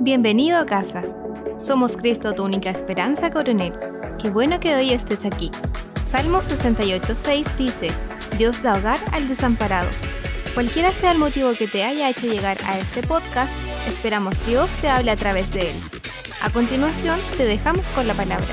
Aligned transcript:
Bienvenido 0.00 0.58
a 0.58 0.64
casa. 0.64 1.02
Somos 1.58 1.96
Cristo, 1.96 2.32
tu 2.32 2.44
única 2.44 2.70
esperanza, 2.70 3.30
coronel. 3.30 3.72
Qué 4.22 4.30
bueno 4.30 4.60
que 4.60 4.76
hoy 4.76 4.92
estés 4.92 5.26
aquí. 5.26 5.50
Salmo 6.08 6.38
68.6 6.38 7.56
dice, 7.56 7.88
Dios 8.38 8.62
da 8.62 8.76
hogar 8.76 8.98
al 9.10 9.26
desamparado. 9.26 9.88
Cualquiera 10.54 10.92
sea 10.92 11.10
el 11.10 11.18
motivo 11.18 11.52
que 11.58 11.66
te 11.66 11.82
haya 11.82 12.08
hecho 12.08 12.28
llegar 12.28 12.58
a 12.64 12.78
este 12.78 13.02
podcast, 13.02 13.52
esperamos 13.88 14.34
Dios 14.46 14.70
te 14.80 14.88
hable 14.88 15.10
a 15.10 15.16
través 15.16 15.52
de 15.52 15.62
él. 15.62 15.76
A 16.42 16.50
continuación, 16.50 17.18
te 17.36 17.44
dejamos 17.44 17.84
con 17.88 18.06
la 18.06 18.14
palabra. 18.14 18.46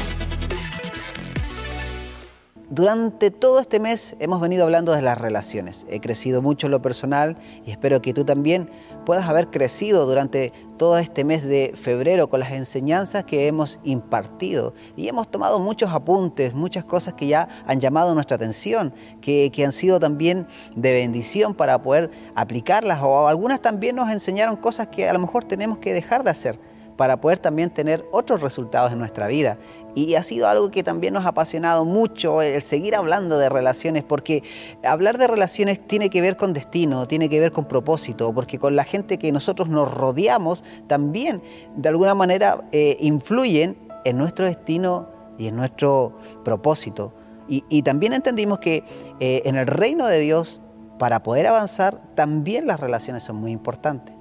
Durante 2.76 3.30
todo 3.30 3.60
este 3.60 3.80
mes 3.80 4.16
hemos 4.20 4.42
venido 4.42 4.64
hablando 4.64 4.94
de 4.94 5.02
las 5.02 5.18
relaciones. 5.18 5.86
He 5.88 6.02
crecido 6.02 6.42
mucho 6.42 6.68
en 6.68 6.72
lo 6.72 6.82
personal 6.82 7.38
y 7.66 7.72
espero 7.72 8.02
que 8.02 8.14
tú 8.14 8.26
también 8.26 8.70
puedas 9.06 9.30
haber 9.30 9.48
crecido 9.48 10.06
durante 10.06 10.52
todo 10.78 10.98
este 10.98 11.24
mes 11.24 11.44
de 11.44 11.74
febrero 11.76 12.30
con 12.30 12.40
las 12.42 12.52
enseñanzas 12.52 13.24
que 13.24 13.48
hemos 13.48 13.80
impartido. 13.84 14.74
Y 14.98 15.08
hemos 15.08 15.30
tomado 15.30 15.60
muchos 15.60 15.92
apuntes, 15.92 16.54
muchas 16.54 16.84
cosas 16.84 17.14
que 17.14 17.28
ya 17.28 17.48
han 17.66 17.80
llamado 17.80 18.14
nuestra 18.14 18.36
atención, 18.36 18.94
que, 19.22 19.52
que 19.54 19.64
han 19.64 19.72
sido 19.72 20.00
también 20.00 20.48
de 20.76 20.92
bendición 20.92 21.54
para 21.54 21.82
poder 21.82 22.12
aplicarlas 22.36 23.00
o 23.02 23.28
algunas 23.28 23.62
también 23.62 23.96
nos 23.96 24.10
enseñaron 24.10 24.56
cosas 24.56 24.88
que 24.88 25.08
a 25.08 25.14
lo 25.14 25.20
mejor 25.20 25.46
tenemos 25.46 25.78
que 25.78 25.94
dejar 25.94 26.24
de 26.24 26.32
hacer 26.32 26.60
para 26.98 27.20
poder 27.20 27.40
también 27.40 27.70
tener 27.70 28.06
otros 28.12 28.42
resultados 28.42 28.92
en 28.92 29.00
nuestra 29.00 29.28
vida. 29.28 29.58
Y 29.96 30.16
ha 30.16 30.24
sido 30.24 30.48
algo 30.48 30.70
que 30.70 30.84
también 30.84 31.14
nos 31.14 31.26
ha 31.26 31.30
apasionado 31.30 31.86
mucho 31.86 32.42
el 32.42 32.62
seguir 32.62 32.96
hablando 32.96 33.38
de 33.38 33.50
relaciones, 33.50 34.04
porque 34.04 34.44
hablar 34.84 35.18
de 35.18 35.28
relaciones 35.28 35.80
tiene 35.88 36.10
que 36.10 36.22
ver 36.22 36.36
con 36.36 36.54
destino, 36.54 37.08
tiene 37.08 37.30
que 37.30 37.40
ver 37.40 37.54
con 37.54 37.66
propósito, 37.66 38.34
porque 38.34 38.60
con 38.60 38.76
la 38.76 38.84
gente 38.84 39.18
que 39.18 39.32
nosotros 39.32 39.70
nos 39.70 39.92
rodeamos 39.92 40.64
también 40.88 41.42
de 41.78 41.90
alguna 41.90 42.14
manera 42.14 42.66
eh, 42.72 42.98
influyen 43.00 43.78
en 44.04 44.18
nuestro 44.18 44.46
destino 44.46 45.08
y 45.38 45.48
en 45.48 45.56
nuestro 45.56 46.18
propósito. 46.44 47.14
Y, 47.48 47.84
también 47.84 48.14
entendimos 48.14 48.58
que 48.58 48.84
eh, 49.20 49.44
en 49.46 49.56
el 49.56 49.68
reino 49.68 50.08
de 50.08 50.20
Dios, 50.20 50.62
para 50.98 51.22
poder 51.22 51.46
avanzar, 51.46 52.02
también 52.16 52.66
las 52.66 52.80
relaciones 52.80 53.22
son 53.22 53.36
muy 53.36 53.52
importantes. 53.52 54.16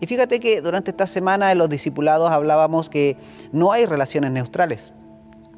Y 0.00 0.06
fíjate 0.06 0.40
que 0.40 0.62
durante 0.62 0.90
esta 0.90 1.06
semana 1.06 1.52
en 1.52 1.58
los 1.58 1.68
discipulados 1.68 2.30
hablábamos 2.30 2.88
que 2.88 3.18
no 3.52 3.70
hay 3.72 3.84
relaciones 3.84 4.30
neutrales. 4.32 4.94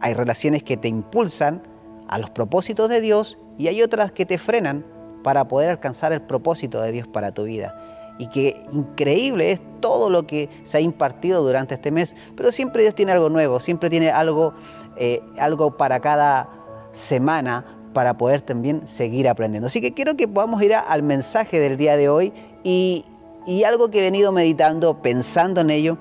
Hay 0.02 0.14
relaciones 0.14 0.62
que 0.62 0.76
te 0.76 0.88
impulsan 0.88 1.62
a 2.08 2.18
los 2.18 2.28
propósitos 2.30 2.88
de 2.88 3.00
Dios 3.00 3.38
y 3.56 3.68
hay 3.68 3.82
otras 3.82 4.12
que 4.12 4.26
te 4.26 4.36
frenan 4.36 4.84
para 5.22 5.46
poder 5.48 5.70
alcanzar 5.70 6.12
el 6.12 6.20
propósito 6.20 6.82
de 6.82 6.92
Dios 6.92 7.06
para 7.06 7.32
tu 7.32 7.44
vida. 7.44 7.74
Y 8.18 8.26
que 8.26 8.62
increíble 8.72 9.52
es 9.52 9.60
todo 9.80 10.10
lo 10.10 10.26
que 10.26 10.50
se 10.64 10.78
ha 10.78 10.80
impartido 10.80 11.42
durante 11.42 11.76
este 11.76 11.90
mes, 11.90 12.14
pero 12.36 12.52
siempre 12.52 12.82
Dios 12.82 12.94
tiene 12.94 13.12
algo 13.12 13.30
nuevo, 13.30 13.60
siempre 13.60 13.88
tiene 13.88 14.10
algo, 14.10 14.54
eh, 14.96 15.22
algo 15.38 15.76
para 15.76 16.00
cada 16.00 16.50
semana 16.92 17.64
para 17.92 18.16
poder 18.16 18.40
también 18.42 18.86
seguir 18.86 19.28
aprendiendo. 19.28 19.68
Así 19.68 19.80
que 19.80 19.92
quiero 19.92 20.16
que 20.16 20.28
podamos 20.28 20.62
ir 20.62 20.74
al 20.74 21.02
mensaje 21.02 21.60
del 21.60 21.76
día 21.76 21.96
de 21.96 22.08
hoy 22.08 22.32
y, 22.64 23.04
y 23.46 23.64
algo 23.64 23.90
que 23.90 24.00
he 24.00 24.02
venido 24.02 24.32
meditando, 24.32 25.00
pensando 25.00 25.60
en 25.60 25.70
ello, 25.70 25.98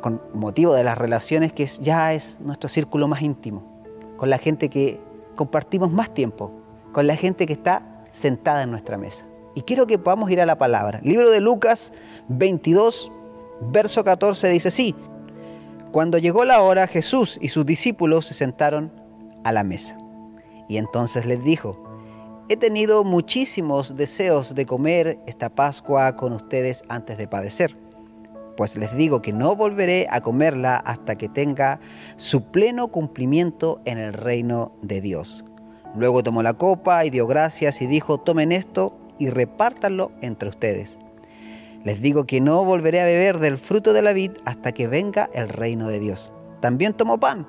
con 0.00 0.20
motivo 0.34 0.74
de 0.74 0.84
las 0.84 0.98
relaciones, 0.98 1.52
que 1.52 1.66
ya 1.66 2.12
es 2.12 2.40
nuestro 2.40 2.68
círculo 2.68 3.08
más 3.08 3.22
íntimo, 3.22 3.62
con 4.16 4.30
la 4.30 4.38
gente 4.38 4.68
que 4.68 5.00
compartimos 5.36 5.92
más 5.92 6.12
tiempo, 6.12 6.52
con 6.92 7.06
la 7.06 7.16
gente 7.16 7.46
que 7.46 7.52
está 7.52 8.04
sentada 8.12 8.62
en 8.62 8.70
nuestra 8.70 8.98
mesa. 8.98 9.26
Y 9.54 9.62
quiero 9.62 9.86
que 9.86 9.98
podamos 9.98 10.30
ir 10.30 10.40
a 10.40 10.46
la 10.46 10.58
palabra. 10.58 11.00
Libro 11.02 11.30
de 11.30 11.40
Lucas 11.40 11.92
22, 12.28 13.10
verso 13.72 14.04
14 14.04 14.48
dice, 14.48 14.70
sí, 14.70 14.94
cuando 15.92 16.18
llegó 16.18 16.44
la 16.44 16.62
hora, 16.62 16.86
Jesús 16.86 17.38
y 17.40 17.48
sus 17.48 17.66
discípulos 17.66 18.26
se 18.26 18.34
sentaron 18.34 18.92
a 19.44 19.52
la 19.52 19.64
mesa. 19.64 19.98
Y 20.68 20.76
entonces 20.76 21.26
les 21.26 21.42
dijo, 21.42 21.90
He 22.50 22.56
tenido 22.56 23.04
muchísimos 23.04 23.94
deseos 23.94 24.56
de 24.56 24.66
comer 24.66 25.20
esta 25.28 25.50
Pascua 25.50 26.16
con 26.16 26.32
ustedes 26.32 26.82
antes 26.88 27.16
de 27.16 27.28
padecer, 27.28 27.76
pues 28.56 28.76
les 28.76 28.94
digo 28.96 29.22
que 29.22 29.32
no 29.32 29.56
volveré 29.56 30.06
a 30.10 30.20
comerla 30.20 30.76
hasta 30.76 31.16
que 31.16 31.28
tenga 31.28 31.80
su 32.16 32.44
pleno 32.50 32.88
cumplimiento 32.88 33.80
en 33.84 33.98
el 33.98 34.12
reino 34.12 34.72
de 34.82 35.00
Dios. 35.00 35.44
Luego 35.96 36.22
tomó 36.22 36.42
la 36.42 36.54
copa 36.54 37.04
y 37.04 37.10
dio 37.10 37.26
gracias 37.26 37.82
y 37.82 37.86
dijo, 37.86 38.18
tomen 38.18 38.52
esto 38.52 38.96
y 39.18 39.30
repártanlo 39.30 40.12
entre 40.20 40.48
ustedes. 40.48 40.98
Les 41.84 42.00
digo 42.00 42.24
que 42.26 42.40
no 42.40 42.64
volveré 42.64 43.00
a 43.00 43.06
beber 43.06 43.38
del 43.38 43.56
fruto 43.56 43.92
de 43.92 44.02
la 44.02 44.12
vid 44.12 44.32
hasta 44.44 44.72
que 44.72 44.86
venga 44.86 45.30
el 45.32 45.48
reino 45.48 45.88
de 45.88 45.98
Dios. 45.98 46.32
También 46.60 46.92
tomó 46.92 47.18
pan 47.18 47.46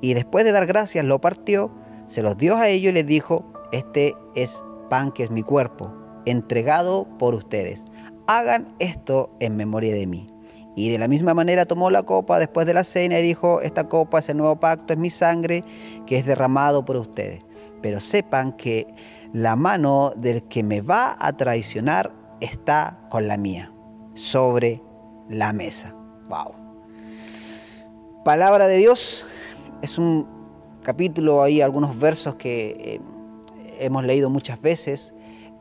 y 0.00 0.14
después 0.14 0.44
de 0.44 0.52
dar 0.52 0.66
gracias 0.66 1.04
lo 1.04 1.20
partió, 1.20 1.70
se 2.06 2.22
los 2.22 2.36
dio 2.38 2.56
a 2.56 2.68
ellos 2.68 2.90
y 2.90 2.94
les 2.94 3.06
dijo, 3.06 3.44
este 3.72 4.14
es 4.34 4.62
pan 4.88 5.12
que 5.12 5.24
es 5.24 5.30
mi 5.30 5.42
cuerpo, 5.42 5.92
entregado 6.26 7.06
por 7.18 7.34
ustedes. 7.34 7.84
Hagan 8.32 8.76
esto 8.78 9.34
en 9.40 9.56
memoria 9.56 9.92
de 9.92 10.06
mí. 10.06 10.28
Y 10.76 10.88
de 10.88 10.98
la 10.98 11.08
misma 11.08 11.34
manera 11.34 11.66
tomó 11.66 11.90
la 11.90 12.04
copa 12.04 12.38
después 12.38 12.64
de 12.64 12.74
la 12.74 12.84
cena 12.84 13.18
y 13.18 13.22
dijo, 13.22 13.60
esta 13.60 13.88
copa 13.88 14.20
es 14.20 14.28
el 14.28 14.36
nuevo 14.36 14.54
pacto, 14.60 14.92
es 14.92 15.00
mi 15.00 15.10
sangre 15.10 15.64
que 16.06 16.16
es 16.16 16.26
derramado 16.26 16.84
por 16.84 16.96
ustedes. 16.96 17.42
Pero 17.82 17.98
sepan 17.98 18.52
que 18.52 18.86
la 19.32 19.56
mano 19.56 20.12
del 20.14 20.44
que 20.44 20.62
me 20.62 20.80
va 20.80 21.16
a 21.18 21.32
traicionar 21.32 22.12
está 22.40 23.00
con 23.10 23.26
la 23.26 23.36
mía, 23.36 23.72
sobre 24.14 24.80
la 25.28 25.52
mesa. 25.52 25.92
Wow. 26.28 26.54
Palabra 28.24 28.68
de 28.68 28.76
Dios 28.76 29.26
es 29.82 29.98
un 29.98 30.28
capítulo, 30.84 31.42
hay 31.42 31.62
algunos 31.62 31.98
versos 31.98 32.36
que 32.36 32.76
eh, 32.78 33.00
hemos 33.80 34.04
leído 34.04 34.30
muchas 34.30 34.60
veces 34.60 35.12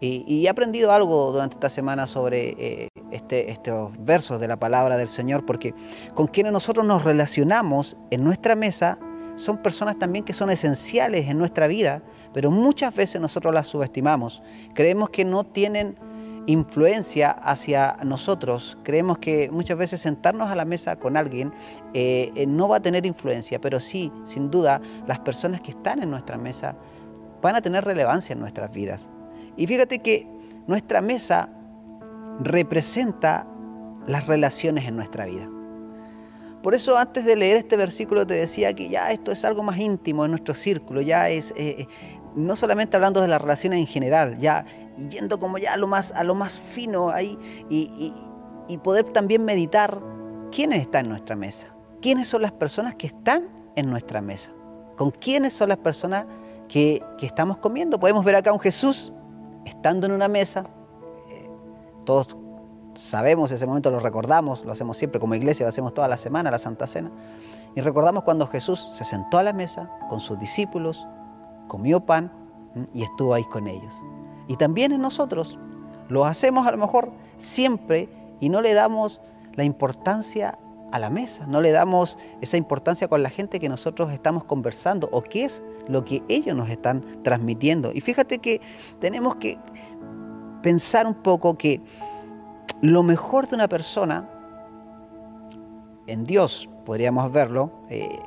y, 0.02 0.46
he 0.46 0.50
aprendido 0.50 0.92
algo 0.92 1.32
durante 1.32 1.56
esta 1.56 1.70
semana 1.70 2.08
sobre 2.08 2.56
eh, 2.58 2.88
este, 3.12 3.52
estos 3.52 3.92
versos 4.00 4.40
de 4.40 4.48
la 4.48 4.58
palabra 4.58 4.98
del 4.98 5.10
Señor, 5.10 5.46
porque 5.46 5.74
con 6.14 6.28
quienes 6.28 6.54
nosotros 6.54 6.86
nos 6.86 7.04
relacionamos 7.04 7.98
en 8.10 8.24
nuestra 8.24 8.56
mesa 8.56 8.98
son 9.36 9.58
personas 9.58 9.98
también 9.98 10.26
que 10.26 10.34
son 10.34 10.50
esenciales 10.50 11.30
en 11.30 11.38
nuestra 11.38 11.68
vida, 11.68 12.02
pero 12.34 12.52
muchas 12.52 12.96
veces 12.96 13.22
nosotros 13.22 13.54
las 13.54 13.68
subestimamos. 13.68 14.42
Creemos 14.74 15.10
que 15.10 15.26
no 15.26 15.46
tienen 15.46 15.98
influencia 16.46 17.32
hacia 17.32 17.98
nosotros. 18.04 18.78
Creemos 18.84 19.18
que 19.18 19.50
muchas 19.52 19.78
veces 19.78 20.02
sentarnos 20.02 20.50
a 20.50 20.56
la 20.56 20.66
mesa 20.66 20.98
con 20.98 21.16
alguien 21.16 21.54
eh, 21.94 22.32
eh, 22.36 22.48
no 22.48 22.68
va 22.68 22.78
a 22.78 22.82
tener 22.82 23.06
influencia, 23.06 23.62
pero 23.62 23.80
sí, 23.80 24.12
sin 24.26 24.50
duda, 24.50 24.82
las 25.08 25.20
personas 25.20 25.62
que 25.62 25.72
están 25.72 26.02
en 26.02 26.10
nuestra 26.10 26.38
mesa 26.38 26.76
van 27.42 27.56
a 27.56 27.62
tener 27.62 27.86
relevancia 27.86 28.34
en 28.34 28.40
nuestras 28.40 28.72
vidas. 28.72 29.08
Y 29.60 29.68
fíjate 29.68 30.00
que 30.00 30.26
nuestra 30.68 31.02
mesa 31.02 31.50
representa 32.40 33.46
las 34.08 34.26
relaciones 34.26 34.88
en 34.88 34.96
nuestra 34.96 35.26
vida. 35.26 35.50
Por 36.64 36.76
eso 36.76 36.98
antes 36.98 37.26
de 37.26 37.36
leer 37.36 37.58
este 37.58 37.76
versículo 37.76 38.26
te 38.26 38.36
decía 38.36 38.74
que 38.74 38.88
ya 38.88 39.12
esto 39.12 39.34
es 39.34 39.44
algo 39.44 39.62
más 39.62 39.78
íntimo 39.78 40.24
en 40.24 40.32
nuestro 40.32 40.54
círculo, 40.54 41.02
ya 41.02 41.30
es 41.30 41.52
eh, 41.52 41.76
eh, 41.80 41.88
no 42.36 42.56
solamente 42.56 42.96
hablando 42.96 43.20
de 43.20 43.28
las 43.28 43.42
relaciones 43.42 43.80
en 43.80 43.88
general, 43.88 44.38
ya 44.38 44.66
yendo 45.10 45.40
como 45.40 45.58
ya 45.58 45.74
a 45.74 45.78
lo 45.78 45.88
más, 45.88 46.14
a 46.14 46.24
lo 46.24 46.36
más 46.36 46.58
fino 46.58 47.10
ahí 47.10 47.38
y, 47.70 48.14
y 48.70 48.78
poder 48.78 49.06
también 49.12 49.44
meditar 49.44 50.02
quiénes 50.54 50.82
están 50.82 51.06
en 51.06 51.12
nuestra 51.12 51.36
mesa, 51.36 51.68
quiénes 52.02 52.30
son 52.30 52.44
las 52.44 52.54
personas 52.54 52.96
que 52.96 53.08
están 53.08 53.50
en 53.76 53.90
nuestra 53.90 54.22
mesa, 54.22 54.52
con 54.98 55.12
quiénes 55.12 55.52
son 55.52 55.68
las 55.68 55.80
personas 55.80 56.26
que, 56.70 57.04
estamos 57.22 57.58
comiendo. 57.58 58.00
Podemos 58.00 58.24
ver 58.24 58.38
acá 58.38 58.54
un 58.54 58.60
Jesús 58.60 59.12
estando 59.70 60.06
en 60.06 60.14
una 60.14 60.28
mesa. 60.28 60.66
Eh, 61.30 61.50
todos 62.06 62.36
sabemos 62.96 63.52
ese 63.52 63.66
momento, 63.66 63.92
lo 63.92 64.00
recordamos, 64.00 64.66
lo 64.66 64.72
hacemos 64.72 64.98
siempre 64.98 65.20
como 65.20 65.36
iglesia, 65.36 65.66
lo 65.66 65.70
hacemos 65.70 65.94
toda 65.94 66.08
la 66.08 66.18
semana, 66.18 66.52
la 66.52 66.60
Santa 66.60 66.88
Cena. 66.88 67.12
Y 67.76 67.82
recordamos 67.82 68.24
cuando 68.24 68.48
Jesús 68.48 68.92
se 68.96 69.04
sentó 69.04 69.38
a 69.38 69.44
la 69.44 69.54
mesa 69.54 69.90
con 70.10 70.20
sus 70.20 70.40
discípulos, 70.40 71.08
comió 71.68 72.02
pan 72.02 72.32
y 72.94 73.04
estuvo 73.04 73.34
ahí 73.34 73.44
con 73.46 73.68
ellos. 73.68 73.94
Y 74.48 74.58
también 74.58 74.92
en 74.92 75.02
nosotros 75.02 75.58
lo 76.10 76.26
hacemos 76.26 76.68
a 76.68 76.72
lo 76.72 76.78
mejor 76.78 77.12
siempre 77.38 78.10
y 78.40 78.50
no 78.50 78.62
le 78.62 78.74
damos 78.74 79.22
la 79.54 79.64
importancia 79.64 80.58
a 80.92 81.00
la 81.00 81.10
mesa, 81.10 81.46
no 81.48 81.62
le 81.62 81.72
damos 81.72 82.18
esa 82.42 82.58
importancia 82.58 83.08
con 83.08 83.24
la 83.24 83.30
gente 83.30 83.60
que 83.60 83.70
nosotros 83.70 84.12
estamos 84.12 84.44
conversando 84.44 85.10
o 85.12 85.22
qué 85.22 85.46
es 85.46 85.62
lo 85.88 86.04
que 86.06 86.24
ellos 86.28 86.56
nos 86.56 86.70
están 86.70 87.24
transmitiendo. 87.24 87.92
Y 87.94 88.02
fíjate 88.02 88.40
que 88.40 88.62
tenemos 89.00 89.36
que 89.36 89.58
pensar 90.62 91.08
un 91.08 91.16
poco 91.16 91.58
que 91.58 91.82
lo 92.82 93.04
mejor 93.04 93.48
de 93.48 93.56
una 93.56 93.68
persona, 93.68 94.30
en 96.08 96.24
Dios 96.24 96.70
podríamos 96.86 97.32
verlo, 97.32 97.72
eh, 97.90 98.20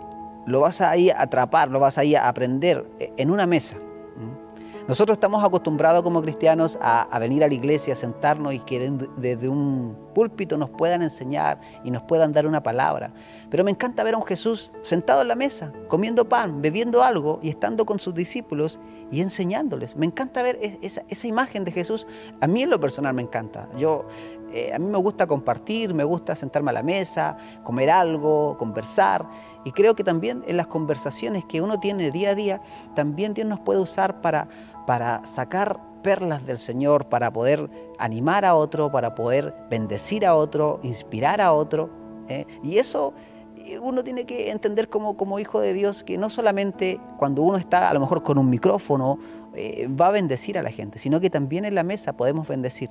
lo 0.47 0.61
vas 0.61 0.81
a 0.81 0.97
ir 0.97 1.13
a 1.13 1.23
atrapar, 1.23 1.71
lo 1.71 1.81
vas 1.81 1.99
a 1.99 2.05
ir 2.05 2.17
a 2.17 2.29
aprender 2.29 2.87
en 2.99 3.31
una 3.31 3.47
mesa. 3.47 3.77
Nosotros 4.89 5.17
estamos 5.17 5.45
acostumbrados 5.45 6.03
como 6.03 6.21
cristianos 6.23 6.77
a, 6.81 7.19
venir 7.21 7.45
a 7.45 7.49
la 7.49 7.55
iglesia, 7.55 7.93
a 7.93 7.97
sentarnos 7.97 8.53
y 8.53 8.59
que 8.59 8.91
desde 9.17 9.49
un 9.49 9.97
púlpito 10.13 10.59
nos 10.59 10.71
puedan 10.71 11.03
enseñar 11.03 11.61
y 11.85 11.91
nos 11.91 12.03
puedan 12.03 12.33
dar 12.33 12.47
una 12.47 12.63
palabra. 12.63 13.13
Pero 13.49 13.63
me 13.63 13.71
encanta 13.71 14.03
ver 14.03 14.15
a 14.15 14.19
un 14.19 14.25
Jesús 14.25 14.73
sentado 14.83 15.23
en 15.23 15.29
la 15.29 15.37
mesa, 15.37 15.73
comiendo 15.89 16.29
pan, 16.29 16.61
bebiendo 16.61 17.03
algo 17.03 17.39
y 17.43 17.49
estando 17.49 17.87
con 17.87 18.01
sus 18.01 18.15
discípulos 18.15 18.81
y 19.13 19.21
enseñándoles. 19.21 19.95
Me 19.95 20.07
encanta 20.07 20.43
ver 20.43 20.59
esa, 20.83 21.05
esa 21.09 21.27
imagen 21.29 21.65
de 21.65 21.71
Jesús. 21.71 22.07
A 22.41 22.47
mí 22.47 22.63
en 22.63 22.71
lo 22.71 22.81
personal 22.81 23.15
me 23.15 23.23
encanta. 23.23 23.69
Yo 23.79 24.07
eh, 24.53 24.73
a 24.75 24.79
mí 24.79 24.87
me 24.87 24.99
gusta 24.99 25.27
compartir, 25.27 25.95
me 25.95 26.05
gusta 26.05 26.37
sentarme 26.37 26.71
a 26.71 26.75
la 26.75 26.83
mesa, 26.83 27.37
comer 27.65 27.91
algo, 27.91 28.57
conversar. 28.59 29.27
Y 29.65 29.73
creo 29.73 29.95
que 29.95 30.05
también 30.05 30.45
en 30.47 30.57
las 30.57 30.67
conversaciones 30.67 31.45
que 31.47 31.61
uno 31.61 31.81
tiene 31.81 32.11
día 32.11 32.31
a 32.31 32.35
día, 32.35 32.61
también 32.95 33.33
Dios 33.33 33.49
nos 33.49 33.61
puede 33.61 33.81
usar 33.81 34.21
para, 34.21 34.49
para 34.87 35.25
sacar 35.25 35.81
perlas 36.03 36.45
del 36.45 36.59
Señor, 36.59 37.07
para 37.09 37.33
poder 37.33 37.71
animar 37.99 38.45
a 38.45 38.55
otro, 38.55 38.91
para 38.91 39.15
poder 39.15 39.55
bendecir 39.71 40.27
a 40.27 40.35
otro, 40.35 40.81
inspirar 40.83 41.41
a 41.41 41.53
otro. 41.53 41.89
¿eh? 42.29 42.47
Y 42.63 42.77
eso 42.77 43.15
eh, 43.57 43.79
uno 43.79 44.05
tiene 44.05 44.27
que 44.27 44.51
entender 44.51 44.91
como, 44.91 45.17
como 45.17 45.39
hijo 45.39 45.61
de 45.61 45.73
Dios 45.73 46.05
que 46.05 46.19
no 46.19 46.29
solamente 46.29 47.01
cuando 47.19 47.43
uno 47.43 47.57
está 47.57 47.89
a 47.89 47.95
lo 47.95 48.01
mejor 48.01 48.23
con 48.23 48.37
un 48.37 48.51
micrófono 48.51 49.19
va 50.01 50.07
a 50.07 50.11
bendecir 50.11 50.57
a 50.57 50.63
la 50.63 50.71
gente, 50.71 50.99
sino 50.99 51.21
que 51.21 51.29
también 51.29 51.67
en 51.67 51.75
la 51.75 51.83
mesa 51.83 52.15
podemos 52.15 52.49
bendecir. 52.49 52.89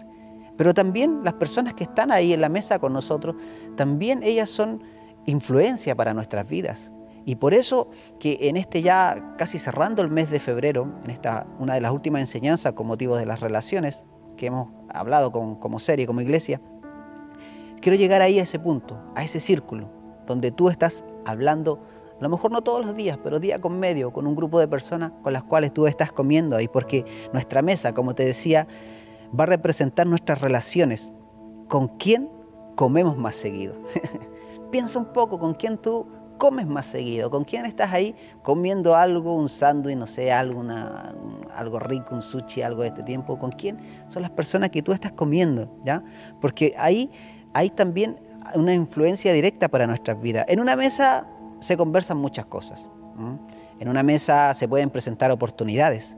Pero 0.61 0.75
también 0.75 1.21
las 1.23 1.33
personas 1.33 1.73
que 1.73 1.83
están 1.83 2.11
ahí 2.11 2.33
en 2.33 2.39
la 2.39 2.47
mesa 2.47 2.77
con 2.77 2.93
nosotros, 2.93 3.35
también 3.75 4.21
ellas 4.21 4.47
son 4.47 4.83
influencia 5.25 5.95
para 5.95 6.13
nuestras 6.13 6.47
vidas. 6.47 6.91
Y 7.25 7.37
por 7.37 7.55
eso 7.55 7.89
que 8.19 8.37
en 8.41 8.57
este 8.57 8.83
ya 8.83 9.33
casi 9.39 9.57
cerrando 9.57 10.03
el 10.03 10.09
mes 10.09 10.29
de 10.29 10.39
febrero, 10.39 10.99
en 11.03 11.09
esta 11.09 11.47
una 11.57 11.73
de 11.73 11.81
las 11.81 11.91
últimas 11.91 12.21
enseñanzas 12.21 12.73
con 12.73 12.85
motivo 12.85 13.17
de 13.17 13.25
las 13.25 13.39
relaciones 13.39 14.03
que 14.37 14.45
hemos 14.45 14.67
hablado 14.93 15.31
como 15.31 15.79
serie, 15.79 16.05
como 16.05 16.21
iglesia, 16.21 16.61
quiero 17.81 17.97
llegar 17.97 18.21
ahí 18.21 18.37
a 18.37 18.43
ese 18.43 18.59
punto, 18.59 18.99
a 19.15 19.23
ese 19.23 19.39
círculo, 19.39 19.89
donde 20.27 20.51
tú 20.51 20.69
estás 20.69 21.03
hablando, 21.25 21.79
a 22.19 22.21
lo 22.21 22.29
mejor 22.29 22.51
no 22.51 22.61
todos 22.61 22.85
los 22.85 22.95
días, 22.95 23.17
pero 23.23 23.39
día 23.39 23.57
con 23.57 23.79
medio, 23.79 24.13
con 24.13 24.27
un 24.27 24.35
grupo 24.35 24.59
de 24.59 24.67
personas 24.67 25.11
con 25.23 25.33
las 25.33 25.41
cuales 25.41 25.73
tú 25.73 25.87
estás 25.87 26.11
comiendo 26.11 26.55
ahí, 26.55 26.67
porque 26.67 27.03
nuestra 27.33 27.63
mesa, 27.63 27.95
como 27.95 28.13
te 28.13 28.25
decía, 28.25 28.67
va 29.37 29.43
a 29.43 29.47
representar 29.47 30.07
nuestras 30.07 30.41
relaciones. 30.41 31.11
¿Con 31.67 31.87
quién 31.97 32.29
comemos 32.75 33.17
más 33.17 33.35
seguido? 33.35 33.75
Piensa 34.71 34.99
un 34.99 35.05
poco 35.05 35.39
con 35.39 35.53
quién 35.53 35.77
tú 35.77 36.07
comes 36.37 36.65
más 36.65 36.87
seguido, 36.87 37.29
con 37.29 37.43
quién 37.43 37.67
estás 37.67 37.93
ahí 37.93 38.15
comiendo 38.41 38.95
algo, 38.95 39.35
un 39.35 39.47
sándwich, 39.47 39.95
no 39.95 40.07
sé, 40.07 40.31
algo, 40.31 40.63
algo 41.55 41.79
rico, 41.79 42.15
un 42.15 42.23
sushi, 42.23 42.63
algo 42.63 42.81
de 42.81 42.87
este 42.87 43.03
tiempo, 43.03 43.37
con 43.37 43.51
quién 43.51 43.77
son 44.07 44.23
las 44.23 44.31
personas 44.31 44.71
que 44.71 44.81
tú 44.81 44.91
estás 44.91 45.11
comiendo, 45.11 45.69
¿ya? 45.85 46.03
Porque 46.39 46.73
ahí 46.79 47.11
hay 47.53 47.69
también 47.69 48.19
una 48.55 48.73
influencia 48.73 49.33
directa 49.33 49.67
para 49.67 49.85
nuestras 49.85 50.19
vidas. 50.19 50.45
En 50.47 50.59
una 50.59 50.75
mesa 50.75 51.27
se 51.59 51.77
conversan 51.77 52.17
muchas 52.17 52.47
cosas. 52.47 52.83
En 53.79 53.87
una 53.87 54.01
mesa 54.01 54.53
se 54.55 54.67
pueden 54.67 54.89
presentar 54.89 55.29
oportunidades. 55.31 56.15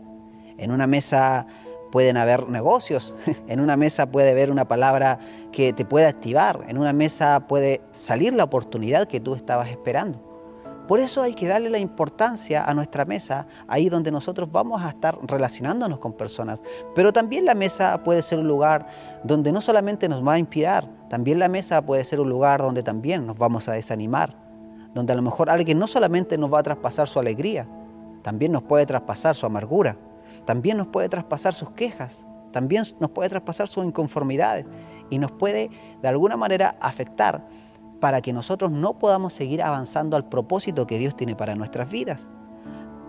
En 0.58 0.72
una 0.72 0.88
mesa 0.88 1.48
pueden 1.94 2.18
haber 2.18 2.50
negocios, 2.50 3.14
en 3.48 3.60
una 3.60 3.78
mesa 3.78 4.08
puede 4.08 4.32
haber 4.32 4.50
una 4.50 4.68
palabra 4.68 5.20
que 5.52 5.74
te 5.74 5.86
puede 5.86 6.08
activar, 6.08 6.66
en 6.68 6.80
una 6.80 6.92
mesa 6.92 7.42
puede 7.48 7.82
salir 7.92 8.34
la 8.34 8.46
oportunidad 8.46 9.08
que 9.08 9.20
tú 9.20 9.36
estabas 9.36 9.70
esperando. 9.70 10.18
Por 10.88 11.00
eso 11.00 11.22
hay 11.22 11.36
que 11.36 11.46
darle 11.46 11.70
la 11.70 11.78
importancia 11.78 12.64
a 12.64 12.74
nuestra 12.74 13.06
mesa, 13.06 13.46
ahí 13.68 13.90
donde 13.90 14.10
nosotros 14.10 14.52
vamos 14.52 14.82
a 14.82 14.90
estar 14.90 15.20
relacionándonos 15.22 16.00
con 16.00 16.14
personas. 16.14 16.60
Pero 16.96 17.14
también 17.14 17.46
la 17.46 17.54
mesa 17.54 18.04
puede 18.04 18.24
ser 18.24 18.40
un 18.40 18.48
lugar 18.48 18.88
donde 19.24 19.52
no 19.52 19.62
solamente 19.62 20.10
nos 20.10 20.28
va 20.28 20.34
a 20.34 20.40
inspirar, 20.40 20.90
también 21.12 21.38
la 21.38 21.48
mesa 21.48 21.84
puede 21.84 22.04
ser 22.06 22.20
un 22.20 22.30
lugar 22.30 22.64
donde 22.64 22.82
también 22.82 23.28
nos 23.28 23.38
vamos 23.38 23.70
a 23.70 23.74
desanimar, 23.74 24.36
donde 24.96 25.14
a 25.14 25.16
lo 25.16 25.22
mejor 25.22 25.52
alguien 25.52 25.78
no 25.78 25.86
solamente 25.86 26.40
nos 26.40 26.52
va 26.52 26.58
a 26.58 26.64
traspasar 26.64 27.08
su 27.08 27.20
alegría, 27.20 27.68
también 28.24 28.52
nos 28.52 28.64
puede 28.64 28.88
traspasar 28.88 29.36
su 29.36 29.46
amargura 29.46 29.96
también 30.46 30.78
nos 30.78 30.88
puede 30.88 31.10
traspasar 31.10 31.54
sus 31.54 31.72
quejas, 31.72 32.26
también 32.52 32.84
nos 33.00 33.12
puede 33.12 33.30
traspasar 33.30 33.68
sus 33.68 33.86
inconformidades 33.86 34.66
y 35.10 35.20
nos 35.20 35.32
puede 35.32 35.70
de 36.02 36.08
alguna 36.08 36.38
manera 36.38 36.76
afectar 36.80 37.48
para 38.00 38.22
que 38.22 38.34
nosotros 38.34 38.72
no 38.72 39.00
podamos 39.00 39.34
seguir 39.34 39.62
avanzando 39.62 40.18
al 40.18 40.28
propósito 40.28 40.86
que 40.86 40.98
Dios 40.98 41.16
tiene 41.16 41.36
para 41.36 41.56
nuestras 41.56 41.90
vidas. 41.90 42.28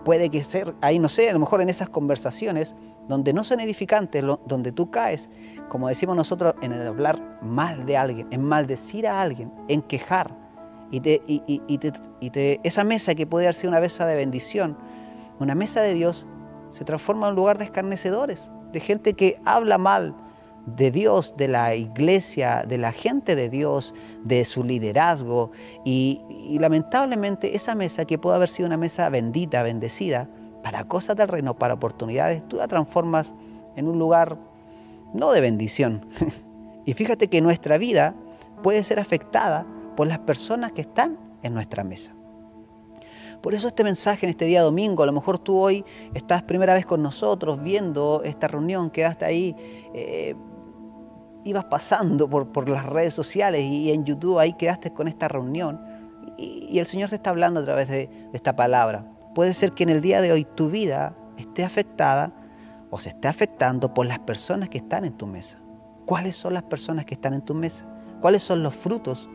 Puede 0.05 0.29
que 0.29 0.43
ser, 0.43 0.73
ahí 0.81 0.99
no 0.99 1.09
sé, 1.09 1.29
a 1.29 1.33
lo 1.33 1.39
mejor 1.39 1.61
en 1.61 1.69
esas 1.69 1.89
conversaciones 1.89 2.75
donde 3.07 3.33
no 3.33 3.43
son 3.43 3.59
edificantes, 3.59 4.23
donde 4.45 4.71
tú 4.71 4.91
caes, 4.91 5.29
como 5.69 5.87
decimos 5.87 6.15
nosotros, 6.15 6.55
en 6.61 6.71
el 6.71 6.87
hablar 6.87 7.39
mal 7.41 7.85
de 7.85 7.97
alguien, 7.97 8.27
en 8.31 8.43
maldecir 8.43 9.07
a 9.07 9.21
alguien, 9.21 9.51
en 9.67 9.81
quejar. 9.81 10.31
Y, 10.91 11.01
te, 11.01 11.21
y, 11.27 11.43
y 11.67 12.29
te, 12.29 12.61
esa 12.63 12.83
mesa 12.83 13.15
que 13.15 13.27
puede 13.27 13.51
ser 13.53 13.69
una 13.69 13.79
mesa 13.79 14.05
de 14.05 14.15
bendición, 14.15 14.77
una 15.39 15.55
mesa 15.55 15.81
de 15.81 15.93
Dios, 15.93 16.25
se 16.77 16.83
transforma 16.85 17.27
en 17.27 17.31
un 17.31 17.35
lugar 17.37 17.57
de 17.57 17.65
escarnecedores, 17.65 18.49
de 18.71 18.79
gente 18.79 19.13
que 19.13 19.39
habla 19.45 19.77
mal 19.77 20.15
de 20.65 20.91
Dios, 20.91 21.35
de 21.37 21.47
la 21.47 21.75
iglesia, 21.75 22.65
de 22.67 22.77
la 22.77 22.91
gente 22.91 23.35
de 23.35 23.49
Dios, 23.49 23.93
de 24.23 24.43
su 24.45 24.63
liderazgo. 24.63 25.51
Y, 25.83 26.21
lamentablemente 26.59 27.55
esa 27.55 27.75
mesa, 27.75 28.05
que 28.05 28.17
puede 28.17 28.35
haber 28.35 28.49
sido 28.49 28.67
una 28.67 28.77
mesa 28.77 29.07
bendita, 29.09 29.63
bendecida, 29.63 30.27
para 30.63 30.85
cosas 30.85 31.15
del 31.15 31.27
reino, 31.27 31.55
para 31.55 31.75
oportunidades, 31.75 32.47
tú 32.47 32.57
la 32.57 32.67
transformas 32.67 33.33
en 33.75 33.87
un 33.87 33.99
lugar 33.99 34.37
no 35.13 35.31
de 35.31 35.39
bendición. 35.39 36.07
y 36.85 36.93
fíjate 36.93 37.27
que 37.27 37.41
nuestra 37.41 37.77
vida 37.77 38.15
puede 38.63 38.83
ser 38.83 38.99
afectada 38.99 39.65
por 39.95 40.07
las 40.07 40.19
personas 40.19 40.71
que 40.71 40.81
están 40.81 41.17
en 41.43 41.53
nuestra 41.53 41.83
mesa. 41.83 42.14
Por 43.45 43.53
eso 43.53 43.67
este 43.67 43.83
mensaje 43.83 44.25
en 44.25 44.31
este 44.31 44.45
día 44.45 44.63
domingo, 44.63 45.03
a 45.03 45.05
lo 45.05 45.11
mejor 45.11 45.37
tú 45.37 45.59
hoy 45.59 45.85
estás 46.15 46.41
primera 46.41 46.73
vez 46.73 46.83
con 46.83 47.03
nosotros 47.03 47.61
viendo 47.61 48.23
esta 48.23 48.47
reunión, 48.47 48.89
quedaste 48.89 49.23
ahí, 49.23 49.55
eh, 49.93 50.35
ibas 51.43 51.65
pasando 51.65 52.27
por, 52.27 52.67
las 52.67 52.87
redes 52.87 53.13
sociales 53.13 53.61
y 53.61 53.91
en 53.91 54.03
YouTube 54.03 54.39
ahí 54.39 54.53
quedaste 54.53 54.93
con 54.93 55.07
esta 55.07 55.27
reunión 55.27 55.79
y, 56.39 56.79
el 56.79 56.87
Señor 56.87 57.09
se 57.09 57.17
está 57.17 57.29
hablando 57.29 57.59
a 57.59 57.65
través 57.65 57.87
de, 57.87 58.07
de 58.07 58.29
esta 58.33 58.55
palabra. 58.55 59.05
Puede 59.35 59.53
ser 59.53 59.73
que 59.73 59.83
en 59.83 59.89
el 59.89 60.01
día 60.01 60.21
de 60.21 60.31
hoy 60.31 60.43
tu 60.43 60.71
vida 60.71 61.15
esté 61.37 61.63
afectada 61.63 62.33
o 62.89 62.97
se 62.97 63.09
esté 63.09 63.27
afectando 63.27 63.93
por 63.93 64.07
las 64.07 64.17
personas 64.17 64.69
que 64.69 64.79
están 64.79 65.05
en 65.05 65.13
tu 65.13 65.27
mesa. 65.27 65.59
¿Cuáles 66.07 66.35
son 66.35 66.55
las 66.55 66.63
personas 66.63 67.05
que 67.05 67.13
están 67.13 67.35
en 67.35 67.43
tu 67.43 67.53
mesa? 67.53 67.85
¿Cuáles 68.21 68.41
son 68.41 68.63
los 68.63 68.73
frutos 68.73 69.29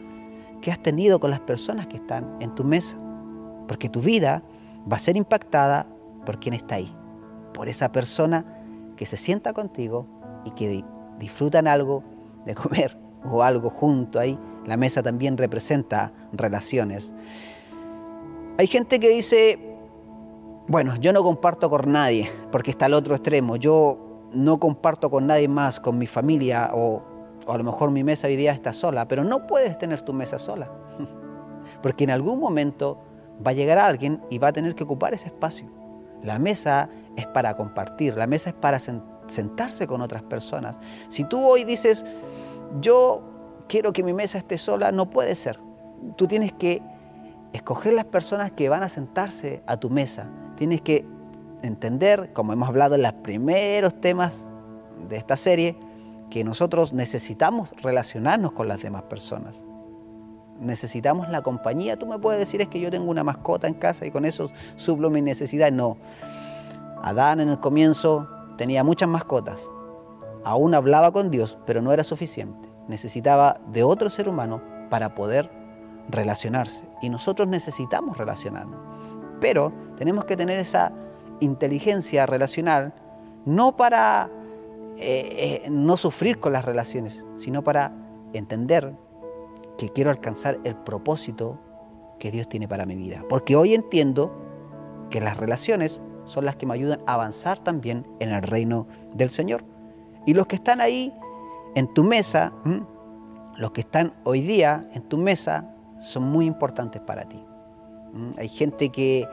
que 0.61 0.73
has 0.73 0.83
tenido 0.83 1.21
con 1.21 1.31
las 1.31 1.39
personas 1.39 1.87
que 1.87 1.99
están 1.99 2.39
en 2.41 2.57
tu 2.57 2.65
mesa? 2.65 3.00
Porque 3.71 3.89
tu 3.89 4.01
vida 4.01 4.43
va 4.91 4.97
a 4.97 4.99
ser 4.99 5.17
impactada 5.17 5.87
por 6.27 6.41
quien 6.41 6.55
está 6.55 6.75
ahí, 6.75 6.93
por 7.55 7.69
esa 7.69 7.93
persona 7.93 8.45
que 8.97 9.07
se 9.07 9.17
sienta 9.17 9.53
contigo 9.53 10.09
y 10.45 10.51
que 10.51 10.85
disfrutan 11.21 11.69
algo 11.69 12.03
de 12.47 12.57
comer 12.57 12.99
o 13.25 13.45
algo 13.45 13.71
junto 13.71 14.19
ahí. 14.19 14.37
La 14.67 14.77
mesa 14.77 15.05
también 15.05 15.37
representa 15.37 16.13
relaciones. 16.33 17.13
Hay 18.59 18.67
gente 18.67 18.99
que 18.99 19.11
dice, 19.11 19.61
bueno, 20.67 20.97
yo 20.97 21.13
no 21.13 21.23
comparto 21.23 21.71
con 21.71 21.93
nadie, 21.93 22.29
porque 22.51 22.73
está 22.73 22.87
al 22.87 22.95
otro 22.95 23.15
extremo. 23.15 23.55
Yo 23.55 24.27
no 24.33 24.59
comparto 24.59 25.11
con 25.11 25.29
nadie 25.29 25.47
más, 25.47 25.79
con 25.79 25.97
mi 25.97 26.09
familia, 26.09 26.73
o, 26.75 27.05
o, 27.47 27.53
a 27.53 27.57
lo 27.57 27.63
mejor 27.63 27.93
mi 27.93 28.03
mesa 28.03 28.27
hoy 28.27 28.35
día 28.35 28.51
está 28.51 28.73
sola, 28.73 29.07
pero 29.07 29.23
no 29.23 29.47
puedes 29.47 29.79
tener 29.79 30.03
tu 30.03 30.13
mesa 30.13 30.41
sola, 30.41 30.69
porque 31.83 32.03
en 32.03 32.11
algún 32.11 32.41
momento 32.41 33.05
va 33.45 33.51
a 33.51 33.55
llegar 33.55 33.79
alguien 33.79 34.21
y 34.31 34.39
va 34.39 34.49
a 34.49 34.53
tener 34.53 34.75
que 34.75 34.85
ocupar 34.85 35.15
ese 35.15 35.27
espacio. 35.27 35.67
La 36.23 36.39
mesa 36.39 36.89
es 37.17 37.27
para 37.27 37.57
compartir, 37.57 38.17
la 38.17 38.27
mesa 38.27 38.51
es 38.51 38.57
para 38.57 38.79
sentarse 38.79 39.87
con 39.87 40.03
otras 40.03 40.23
personas. 40.23 40.79
Si 41.09 41.25
tú 41.25 41.43
hoy 41.43 41.65
dices, 41.65 42.05
yo 42.81 43.23
quiero 43.69 43.93
que 43.93 44.03
mi 44.03 44.13
mesa 44.13 44.39
esté 44.39 44.59
sola, 44.59 44.93
no 44.93 45.09
puede 45.09 45.35
ser. 45.35 45.59
Tú 46.17 46.27
tienes 46.27 46.53
que 46.53 46.83
escoger 47.53 47.95
las 47.95 48.05
personas 48.05 48.53
que 48.53 48.69
van 48.69 48.83
a 48.83 48.89
sentarse 48.89 49.63
a 49.67 49.79
tu 49.79 49.89
mesa. 49.89 50.27
Tienes 50.57 50.83
que 50.83 51.07
entender, 51.63 52.33
como 52.33 52.53
hemos 52.53 52.69
hablado 52.69 52.95
en 52.95 53.03
los 53.03 53.13
primeros 53.15 53.99
temas 54.01 54.37
de 55.09 55.17
esta 55.17 55.37
serie, 55.37 55.77
que 56.29 56.45
nosotros 56.45 56.93
necesitamos 56.93 57.73
relacionarnos 57.83 58.53
con 58.53 58.69
las 58.69 58.83
demás 58.83 59.03
personas 59.05 59.61
necesitamos 60.61 61.29
la 61.29 61.43
compañía. 61.43 61.99
Tú 61.99 62.07
me 62.07 62.19
puedes 62.19 62.39
decir 62.39 62.61
es 62.61 62.69
que 62.69 62.81
yo 62.81 62.91
tengo 62.91 63.11
una 63.11 63.25
mascota 63.25 63.67
en 63.67 63.75
casa 63.75 64.07
y 64.07 64.11
con 64.11 64.25
eso 64.25 64.51
suplo 64.77 65.11
mis 65.11 65.23
necesidades. 65.23 65.73
No. 65.75 65.97
Adán 67.03 67.41
en 67.41 67.49
el 67.49 67.59
comienzo 67.61 68.29
tenía 68.57 68.85
muchas 68.85 69.09
mascotas. 69.09 69.61
Aún 70.45 70.75
hablaba 70.75 71.13
con 71.13 71.31
Dios, 71.31 71.59
pero 71.67 71.83
no 71.83 71.93
era 71.93 72.05
suficiente. 72.05 72.69
Necesitaba 72.89 73.61
de 73.73 73.83
otro 73.83 74.11
ser 74.11 74.29
humano 74.29 74.61
para 74.91 75.15
poder 75.15 75.51
relacionarse. 76.09 76.85
Y 77.03 77.09
nosotros 77.09 77.49
necesitamos 77.49 78.19
relacionarnos. 78.19 78.81
Pero 79.41 79.73
tenemos 79.97 80.25
que 80.25 80.37
tener 80.37 80.59
esa 80.59 80.93
inteligencia 81.41 82.27
relacional 82.27 82.93
no 83.47 83.77
para 83.77 84.29
eh, 84.97 85.63
eh, 85.65 85.71
no 85.71 85.97
sufrir 85.97 86.41
con 86.41 86.53
las 86.53 86.65
relaciones, 86.65 87.25
sino 87.39 87.63
para 87.63 87.93
entender 88.33 88.95
que 89.81 89.89
quiero 89.89 90.11
alcanzar 90.11 90.61
el 90.65 90.77
propósito 90.77 91.59
que 92.19 92.31
Dios 92.31 92.51
tiene 92.51 92.69
para 92.69 92.85
mi 92.85 92.97
vida. 92.97 93.25
Porque 93.31 93.57
hoy 93.57 93.73
entiendo 93.73 94.31
que 95.09 95.23
las 95.23 95.39
relaciones 95.39 96.03
son 96.27 96.45
las 96.45 96.57
que 96.57 96.67
me 96.67 96.75
ayudan 96.75 97.01
a 97.07 97.15
avanzar 97.15 97.61
también 97.61 98.07
en 98.19 98.29
el 98.29 98.43
reino 98.43 98.87
del 99.15 99.31
Señor. 99.31 99.65
Y 100.27 100.35
los 100.35 100.47
que 100.47 100.57
están 100.57 100.83
ahí 100.83 101.15
en 101.75 101.95
tu 101.95 102.05
mesa, 102.05 102.53
los 103.57 103.71
que 103.71 103.81
están 103.81 104.13
hoy 104.25 104.43
día 104.43 104.87
en 104.93 105.01
tu 105.01 105.17
mesa, 105.17 105.75
son 106.03 106.25
muy 106.25 106.45
importantes 106.45 107.01
para 107.01 107.27
ti. 107.27 107.43
Hay 108.37 108.51
gente 108.51 108.91
que 108.91 109.27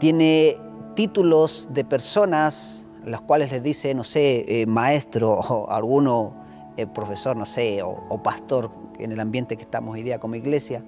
tiene 0.00 0.56
títulos 0.96 1.68
de 1.70 1.84
personas, 1.84 2.88
las 3.04 3.20
cuales 3.20 3.52
les 3.52 3.62
dice, 3.62 3.94
no 3.94 4.02
sé, 4.02 4.46
eh, 4.48 4.66
maestro 4.66 5.34
o 5.34 5.70
alguno 5.70 6.43
eh, 6.76 6.86
profesor, 6.86 7.36
no 7.36 7.46
sé, 7.46 7.82
o, 7.82 8.20
pastor 8.22 8.70
en 8.98 9.12
el 9.12 9.20
ambiente 9.20 9.56
que 9.56 9.62
estamos 9.62 9.94
hoy 9.94 10.02
día 10.02 10.18
como 10.18 10.34
iglesia, 10.34 10.82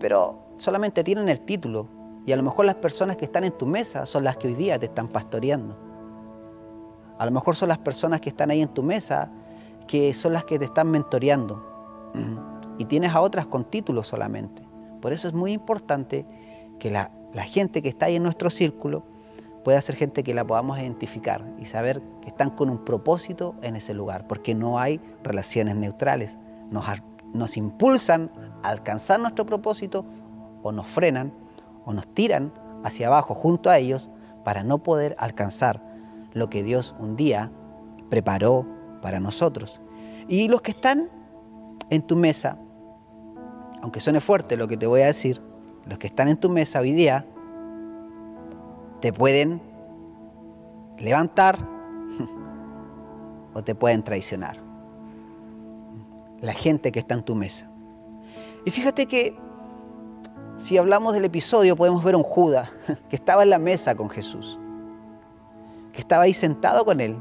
pero 0.00 0.38
solamente 0.58 1.04
tienen 1.04 1.28
el 1.28 1.40
título 1.40 1.86
y 2.26 2.32
a 2.32 2.36
lo 2.36 2.42
mejor 2.42 2.64
las 2.64 2.76
personas 2.76 3.16
que 3.16 3.24
están 3.24 3.44
en 3.44 3.52
tu 3.52 3.66
mesa 3.66 4.06
son 4.06 4.24
las 4.24 4.36
que 4.36 4.48
hoy 4.48 4.54
día 4.54 4.78
te 4.78 4.86
están 4.86 5.08
pastoreando. 5.08 5.76
A 7.18 7.24
lo 7.24 7.30
mejor 7.30 7.54
son 7.54 7.68
las 7.68 7.78
personas 7.78 8.20
que 8.20 8.30
están 8.30 8.50
ahí 8.50 8.60
en 8.60 8.68
tu 8.68 8.82
mesa 8.82 9.30
que 9.86 10.14
son 10.14 10.32
las 10.32 10.44
que 10.44 10.58
te 10.58 10.64
están 10.64 10.90
mentoreando. 10.90 11.62
Y 12.78 12.86
tienes 12.86 13.14
a 13.14 13.20
otras 13.20 13.46
con 13.46 13.64
títulos 13.64 14.08
solamente. 14.08 14.62
Por 15.00 15.12
eso 15.12 15.28
es 15.28 15.34
muy 15.34 15.52
importante 15.52 16.24
que 16.78 16.90
la, 16.90 17.12
la 17.32 17.44
gente 17.44 17.82
que 17.82 17.88
está 17.88 18.06
ahí 18.06 18.16
en 18.16 18.22
nuestro 18.22 18.50
círculo 18.50 19.04
pueda 19.64 19.80
ser 19.80 19.96
gente 19.96 20.22
que 20.22 20.34
la 20.34 20.46
podamos 20.46 20.78
identificar 20.78 21.44
y 21.58 21.64
saber 21.64 22.02
que 22.20 22.28
están 22.28 22.50
con 22.50 22.70
un 22.70 22.84
propósito 22.84 23.54
en 23.62 23.76
ese 23.76 23.94
lugar, 23.94 24.26
porque 24.26 24.54
no 24.54 24.78
hay 24.78 25.00
relaciones 25.22 25.74
neutrales. 25.74 26.36
Nos, 26.70 26.84
nos 27.32 27.56
impulsan 27.56 28.30
a 28.62 28.68
alcanzar 28.68 29.18
nuestro 29.18 29.46
propósito 29.46 30.04
o 30.62 30.70
nos 30.70 30.86
frenan 30.86 31.32
o 31.84 31.92
nos 31.92 32.06
tiran 32.06 32.52
hacia 32.84 33.06
abajo 33.08 33.34
junto 33.34 33.70
a 33.70 33.78
ellos 33.78 34.10
para 34.44 34.62
no 34.62 34.78
poder 34.78 35.16
alcanzar 35.18 35.82
lo 36.34 36.50
que 36.50 36.62
Dios 36.62 36.94
un 36.98 37.16
día 37.16 37.50
preparó 38.10 38.66
para 39.00 39.18
nosotros. 39.18 39.80
Y 40.28 40.48
los 40.48 40.62
que 40.62 40.72
están 40.72 41.08
en 41.90 42.02
tu 42.02 42.16
mesa, 42.16 42.58
aunque 43.80 44.00
suene 44.00 44.20
fuerte 44.20 44.56
lo 44.56 44.68
que 44.68 44.76
te 44.76 44.86
voy 44.86 45.00
a 45.00 45.06
decir, 45.06 45.40
los 45.86 45.98
que 45.98 46.06
están 46.06 46.28
en 46.28 46.36
tu 46.36 46.50
mesa 46.50 46.80
hoy 46.80 46.92
día 46.92 47.26
te 49.04 49.12
pueden 49.12 49.60
levantar 50.96 51.58
o 53.52 53.62
te 53.62 53.74
pueden 53.74 54.02
traicionar. 54.02 54.56
La 56.40 56.54
gente 56.54 56.90
que 56.90 57.00
está 57.00 57.12
en 57.12 57.22
tu 57.22 57.34
mesa. 57.34 57.68
Y 58.64 58.70
fíjate 58.70 59.04
que 59.04 59.36
si 60.56 60.78
hablamos 60.78 61.12
del 61.12 61.26
episodio 61.26 61.76
podemos 61.76 62.02
ver 62.02 62.14
a 62.14 62.16
un 62.16 62.24
Judas 62.24 62.72
que 63.10 63.16
estaba 63.16 63.42
en 63.42 63.50
la 63.50 63.58
mesa 63.58 63.94
con 63.94 64.08
Jesús, 64.08 64.58
que 65.92 66.00
estaba 66.00 66.22
ahí 66.22 66.32
sentado 66.32 66.86
con 66.86 66.98
él, 67.02 67.18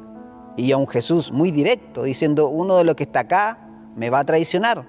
y 0.56 0.72
a 0.72 0.78
un 0.78 0.88
Jesús 0.88 1.34
muy 1.34 1.52
directo, 1.52 2.04
diciendo, 2.04 2.48
uno 2.48 2.78
de 2.78 2.86
los 2.86 2.96
que 2.96 3.04
está 3.04 3.20
acá 3.20 3.58
me 3.94 4.10
va 4.10 4.20
a 4.20 4.24
traicionar. 4.24 4.86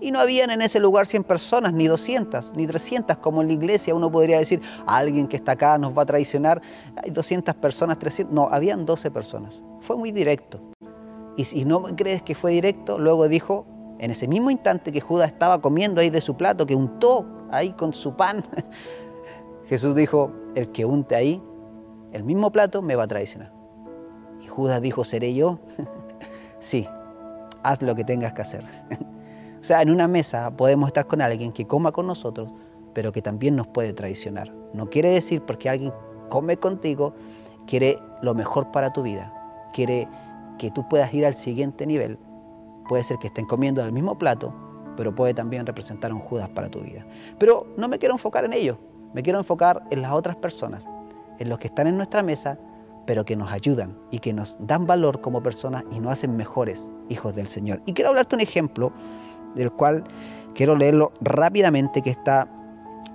Y 0.00 0.10
no 0.10 0.20
habían 0.20 0.50
en 0.50 0.62
ese 0.62 0.78
lugar 0.78 1.06
100 1.06 1.24
personas, 1.24 1.72
ni 1.72 1.86
200, 1.86 2.52
ni 2.54 2.66
300, 2.66 3.16
como 3.18 3.40
en 3.40 3.48
la 3.48 3.54
iglesia 3.54 3.94
uno 3.94 4.10
podría 4.10 4.38
decir, 4.38 4.60
alguien 4.86 5.26
que 5.26 5.36
está 5.36 5.52
acá 5.52 5.78
nos 5.78 5.96
va 5.96 6.02
a 6.02 6.06
traicionar. 6.06 6.60
Hay 7.02 7.10
200 7.10 7.54
personas, 7.56 7.98
300. 7.98 8.34
No, 8.34 8.48
habían 8.50 8.84
12 8.84 9.10
personas. 9.10 9.60
Fue 9.80 9.96
muy 9.96 10.12
directo. 10.12 10.60
Y 11.36 11.44
si 11.44 11.64
no 11.64 11.82
crees 11.96 12.22
que 12.22 12.34
fue 12.34 12.52
directo, 12.52 12.98
luego 12.98 13.28
dijo, 13.28 13.66
en 13.98 14.10
ese 14.10 14.28
mismo 14.28 14.50
instante 14.50 14.92
que 14.92 15.00
Judas 15.00 15.30
estaba 15.30 15.60
comiendo 15.60 16.00
ahí 16.00 16.10
de 16.10 16.20
su 16.20 16.36
plato, 16.36 16.66
que 16.66 16.74
untó 16.74 17.26
ahí 17.50 17.72
con 17.72 17.92
su 17.92 18.14
pan, 18.16 18.44
Jesús 19.66 19.94
dijo, 19.94 20.32
el 20.54 20.70
que 20.72 20.84
unte 20.84 21.14
ahí 21.14 21.42
el 22.12 22.24
mismo 22.24 22.50
plato 22.50 22.82
me 22.82 22.96
va 22.96 23.04
a 23.04 23.06
traicionar. 23.06 23.52
Y 24.42 24.46
Judas 24.46 24.80
dijo, 24.80 25.04
¿seré 25.04 25.34
yo? 25.34 25.58
sí, 26.60 26.86
haz 27.62 27.82
lo 27.82 27.94
que 27.94 28.04
tengas 28.04 28.32
que 28.32 28.42
hacer. 28.42 28.64
O 29.66 29.68
sea, 29.68 29.82
en 29.82 29.90
una 29.90 30.06
mesa 30.06 30.52
podemos 30.52 30.86
estar 30.86 31.08
con 31.08 31.20
alguien 31.20 31.50
que 31.50 31.66
coma 31.66 31.90
con 31.90 32.06
nosotros, 32.06 32.52
pero 32.94 33.10
que 33.10 33.20
también 33.20 33.56
nos 33.56 33.66
puede 33.66 33.92
traicionar. 33.92 34.54
No 34.72 34.88
quiere 34.90 35.10
decir 35.10 35.42
porque 35.42 35.68
alguien 35.68 35.92
come 36.28 36.56
contigo, 36.56 37.14
quiere 37.66 37.98
lo 38.22 38.32
mejor 38.32 38.70
para 38.70 38.92
tu 38.92 39.02
vida, 39.02 39.34
quiere 39.74 40.06
que 40.56 40.70
tú 40.70 40.88
puedas 40.88 41.12
ir 41.12 41.26
al 41.26 41.34
siguiente 41.34 41.84
nivel. 41.84 42.16
Puede 42.88 43.02
ser 43.02 43.18
que 43.18 43.26
estén 43.26 43.44
comiendo 43.44 43.82
del 43.82 43.90
mismo 43.90 44.16
plato, 44.16 44.54
pero 44.96 45.12
puede 45.16 45.34
también 45.34 45.66
representar 45.66 46.12
un 46.12 46.20
Judas 46.20 46.48
para 46.48 46.70
tu 46.70 46.82
vida. 46.82 47.04
Pero 47.36 47.66
no 47.76 47.88
me 47.88 47.98
quiero 47.98 48.14
enfocar 48.14 48.44
en 48.44 48.52
ello, 48.52 48.78
me 49.14 49.24
quiero 49.24 49.40
enfocar 49.40 49.82
en 49.90 50.00
las 50.00 50.12
otras 50.12 50.36
personas, 50.36 50.86
en 51.40 51.48
los 51.48 51.58
que 51.58 51.66
están 51.66 51.88
en 51.88 51.96
nuestra 51.96 52.22
mesa, 52.22 52.56
pero 53.04 53.24
que 53.24 53.34
nos 53.34 53.50
ayudan 53.50 53.98
y 54.12 54.20
que 54.20 54.32
nos 54.32 54.56
dan 54.60 54.86
valor 54.86 55.20
como 55.20 55.42
personas 55.42 55.82
y 55.90 55.98
nos 55.98 56.12
hacen 56.12 56.36
mejores 56.36 56.88
hijos 57.08 57.34
del 57.34 57.48
Señor. 57.48 57.82
Y 57.84 57.94
quiero 57.94 58.10
hablarte 58.10 58.36
un 58.36 58.42
ejemplo 58.42 58.92
del 59.56 59.72
cual 59.72 60.04
quiero 60.54 60.76
leerlo 60.76 61.12
rápidamente, 61.20 62.02
que 62.02 62.10
está 62.10 62.48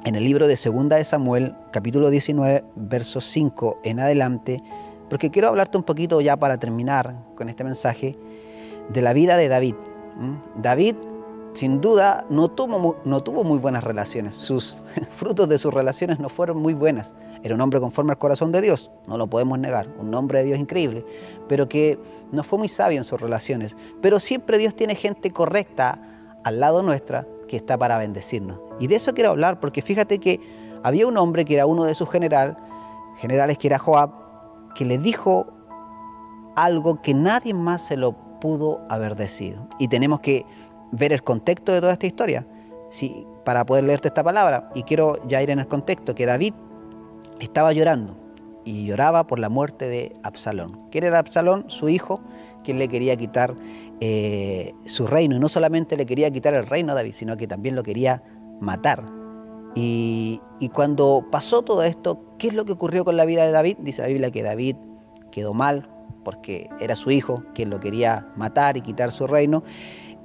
en 0.03 0.15
el 0.15 0.23
libro 0.23 0.47
de 0.47 0.57
Segunda 0.57 0.97
de 0.97 1.03
Samuel, 1.03 1.55
capítulo 1.71 2.09
19, 2.09 2.63
versos 2.75 3.25
5 3.25 3.79
en 3.83 3.99
adelante, 3.99 4.61
porque 5.09 5.29
quiero 5.29 5.47
hablarte 5.47 5.77
un 5.77 5.83
poquito 5.83 6.21
ya 6.21 6.37
para 6.37 6.57
terminar 6.57 7.15
con 7.35 7.49
este 7.49 7.63
mensaje 7.63 8.17
de 8.89 9.01
la 9.01 9.13
vida 9.13 9.37
de 9.37 9.47
David. 9.47 9.75
David, 10.55 10.95
sin 11.53 11.81
duda, 11.81 12.25
no 12.29 12.49
tuvo, 12.49 12.97
no 13.05 13.21
tuvo 13.21 13.43
muy 13.43 13.59
buenas 13.59 13.83
relaciones. 13.83 14.35
Sus 14.35 14.81
frutos 15.11 15.47
de 15.49 15.57
sus 15.57 15.73
relaciones 15.73 16.19
no 16.19 16.29
fueron 16.29 16.57
muy 16.57 16.73
buenas. 16.73 17.13
Era 17.43 17.55
un 17.55 17.61
hombre 17.61 17.79
conforme 17.79 18.11
al 18.11 18.17
corazón 18.17 18.51
de 18.51 18.61
Dios, 18.61 18.91
no 19.07 19.17
lo 19.17 19.27
podemos 19.27 19.57
negar, 19.57 19.87
un 19.99 20.13
hombre 20.13 20.39
de 20.39 20.45
Dios 20.45 20.59
increíble, 20.59 21.03
pero 21.47 21.67
que 21.67 21.97
no 22.31 22.43
fue 22.43 22.59
muy 22.59 22.67
sabio 22.67 22.99
en 22.99 23.03
sus 23.03 23.19
relaciones. 23.19 23.75
Pero 24.01 24.19
siempre 24.19 24.59
Dios 24.59 24.75
tiene 24.75 24.95
gente 24.95 25.31
correcta 25.31 25.99
al 26.43 26.59
lado 26.59 26.81
nuestra 26.83 27.27
que 27.47 27.57
está 27.57 27.77
para 27.77 27.97
bendecirnos. 27.97 28.59
Y 28.79 28.87
de 28.87 28.95
eso 28.95 29.13
quiero 29.13 29.31
hablar, 29.31 29.59
porque 29.59 29.81
fíjate 29.81 30.19
que 30.19 30.39
había 30.83 31.07
un 31.07 31.17
hombre 31.17 31.45
que 31.45 31.55
era 31.55 31.65
uno 31.65 31.85
de 31.85 31.95
sus 31.95 32.09
general, 32.09 32.57
generales, 33.17 33.57
que 33.57 33.67
era 33.67 33.77
Joab, 33.77 34.11
que 34.75 34.85
le 34.85 34.97
dijo 34.97 35.47
algo 36.55 37.01
que 37.01 37.13
nadie 37.13 37.53
más 37.53 37.81
se 37.83 37.97
lo 37.97 38.13
pudo 38.39 38.81
haber 38.89 39.15
decidido. 39.15 39.67
Y 39.79 39.87
tenemos 39.87 40.19
que 40.21 40.45
ver 40.91 41.13
el 41.13 41.23
contexto 41.23 41.71
de 41.71 41.81
toda 41.81 41.93
esta 41.93 42.07
historia 42.07 42.45
sí, 42.89 43.25
para 43.43 43.65
poder 43.65 43.83
leerte 43.83 44.09
esta 44.09 44.23
palabra. 44.23 44.69
Y 44.75 44.83
quiero 44.83 45.25
ya 45.27 45.41
ir 45.41 45.49
en 45.49 45.59
el 45.59 45.67
contexto, 45.67 46.15
que 46.15 46.25
David 46.25 46.53
estaba 47.39 47.73
llorando 47.73 48.20
y 48.65 48.85
lloraba 48.85 49.27
por 49.27 49.39
la 49.39 49.49
muerte 49.49 49.87
de 49.87 50.15
Absalón. 50.23 50.87
¿Quién 50.91 51.03
era 51.03 51.19
Absalón? 51.19 51.65
Su 51.67 51.89
hijo, 51.89 52.21
quien 52.63 52.79
le 52.79 52.87
quería 52.87 53.15
quitar 53.15 53.55
eh, 53.99 54.73
su 54.85 55.07
reino. 55.07 55.35
Y 55.35 55.39
no 55.39 55.49
solamente 55.49 55.97
le 55.97 56.05
quería 56.05 56.31
quitar 56.31 56.53
el 56.53 56.67
reino 56.67 56.91
a 56.91 56.95
David, 56.95 57.13
sino 57.13 57.37
que 57.37 57.47
también 57.47 57.75
lo 57.75 57.83
quería 57.83 58.23
matar. 58.59 59.03
Y, 59.73 60.41
cuando 60.73 61.27
pasó 61.31 61.61
todo 61.63 61.83
esto, 61.83 62.35
¿qué 62.37 62.47
es 62.47 62.53
lo 62.53 62.65
que 62.65 62.73
ocurrió 62.73 63.05
con 63.05 63.17
la 63.17 63.25
vida 63.25 63.45
de 63.45 63.51
David? 63.51 63.77
Dice 63.79 64.01
la 64.01 64.07
Biblia 64.07 64.31
que 64.31 64.43
David 64.43 64.75
quedó 65.31 65.53
mal 65.53 65.89
porque 66.23 66.69
era 66.79 66.95
su 66.95 67.09
hijo 67.09 67.43
quien 67.55 67.69
lo 67.69 67.79
quería 67.79 68.27
matar 68.35 68.77
y 68.77 68.81
quitar 68.81 69.11
su 69.11 69.27
reino. 69.27 69.63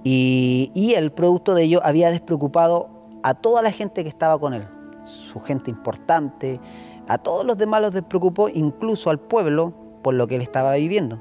Y, 0.04 0.70
y 0.74 0.94
el 0.94 1.10
producto 1.10 1.54
de 1.54 1.64
ello 1.64 1.80
había 1.84 2.10
despreocupado 2.10 2.90
a 3.22 3.34
toda 3.34 3.62
la 3.62 3.72
gente 3.72 4.02
que 4.02 4.08
estaba 4.08 4.38
con 4.38 4.54
él, 4.54 4.68
su 5.04 5.40
gente 5.40 5.70
importante, 5.70 6.60
a 7.08 7.18
todos 7.18 7.44
los 7.44 7.56
demás 7.56 7.80
los 7.80 7.92
despreocupó, 7.92 8.48
incluso 8.48 9.10
al 9.10 9.18
pueblo, 9.18 9.72
por 10.02 10.14
lo 10.14 10.26
que 10.26 10.36
él 10.36 10.42
estaba 10.42 10.74
viviendo. 10.74 11.20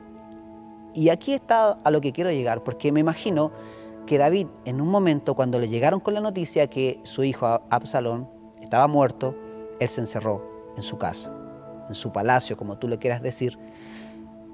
Y 0.93 1.09
aquí 1.09 1.33
está 1.33 1.77
a 1.83 1.91
lo 1.91 2.01
que 2.01 2.11
quiero 2.11 2.31
llegar, 2.31 2.63
porque 2.63 2.91
me 2.91 2.99
imagino 2.99 3.51
que 4.05 4.17
David 4.17 4.47
en 4.65 4.81
un 4.81 4.87
momento 4.87 5.35
cuando 5.35 5.59
le 5.59 5.67
llegaron 5.67 5.99
con 5.99 6.13
la 6.13 6.21
noticia 6.21 6.67
que 6.67 6.99
su 7.03 7.23
hijo 7.23 7.61
Absalón 7.69 8.29
estaba 8.61 8.87
muerto, 8.87 9.35
él 9.79 9.89
se 9.89 10.01
encerró 10.01 10.73
en 10.77 10.83
su 10.83 10.97
casa, 10.97 11.31
en 11.89 11.95
su 11.95 12.11
palacio, 12.11 12.57
como 12.57 12.77
tú 12.77 12.87
le 12.87 12.97
quieras 12.97 13.21
decir, 13.21 13.57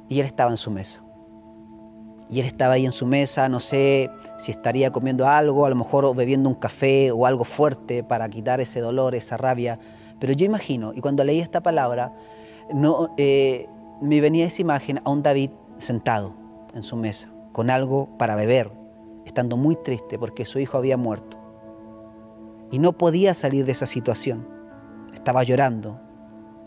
y 0.09 0.19
él 0.19 0.25
estaba 0.25 0.51
en 0.51 0.57
su 0.57 0.71
mesa. 0.71 1.01
Y 2.29 2.39
él 2.39 2.45
estaba 2.45 2.75
ahí 2.75 2.85
en 2.85 2.91
su 2.93 3.05
mesa, 3.05 3.49
no 3.49 3.59
sé 3.59 4.09
si 4.39 4.51
estaría 4.51 4.91
comiendo 4.91 5.27
algo, 5.27 5.65
a 5.65 5.69
lo 5.69 5.75
mejor 5.75 6.15
bebiendo 6.15 6.49
un 6.49 6.55
café 6.55 7.11
o 7.11 7.25
algo 7.25 7.43
fuerte 7.43 8.03
para 8.03 8.29
quitar 8.29 8.61
ese 8.61 8.79
dolor, 8.79 9.15
esa 9.15 9.35
rabia. 9.35 9.79
Pero 10.21 10.33
yo 10.33 10.45
imagino, 10.45 10.93
y 10.93 11.01
cuando 11.01 11.23
leí 11.23 11.39
esta 11.39 11.61
palabra, 11.61 12.13
eh, 13.17 13.67
me 14.01 14.21
venía 14.21 14.45
esa 14.45 14.61
imagen 14.61 15.01
a 15.03 15.09
un 15.09 15.23
David 15.23 15.49
sentado 15.79 16.35
en 16.75 16.83
su 16.83 16.95
mesa, 16.95 17.27
con 17.51 17.71
algo 17.71 18.07
para 18.19 18.35
beber, 18.35 18.71
estando 19.25 19.57
muy 19.57 19.75
triste 19.75 20.19
porque 20.19 20.45
su 20.45 20.59
hijo 20.59 20.77
había 20.77 20.95
muerto. 20.95 21.37
Y 22.69 22.77
no 22.77 22.93
podía 22.93 23.33
salir 23.33 23.65
de 23.65 23.71
esa 23.71 23.87
situación. 23.87 24.47
Estaba 25.11 25.43
llorando, 25.43 25.99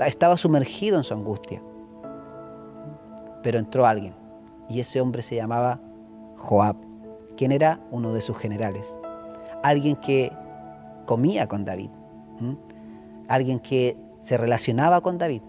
estaba 0.05 0.37
sumergido 0.37 0.97
en 0.99 1.05
su 1.05 1.15
angustia. 1.15 1.63
pero 3.43 3.59
entró 3.59 3.87
alguien 3.87 4.15
y 4.71 4.81
ese 4.81 5.01
hombre 5.03 5.23
se 5.23 5.37
llamaba 5.37 5.79
Joab, 6.39 6.77
quien 7.37 7.53
era 7.53 7.79
uno 7.91 8.15
de 8.15 8.23
sus 8.23 8.39
generales, 8.39 8.87
alguien 9.63 9.97
que 9.97 10.33
comía 11.05 11.47
con 11.47 11.65
David, 11.67 11.91
alguien 13.29 13.61
que 13.61 13.97
se 14.23 14.37
relacionaba 14.37 15.01
con 15.01 15.19
David, 15.19 15.43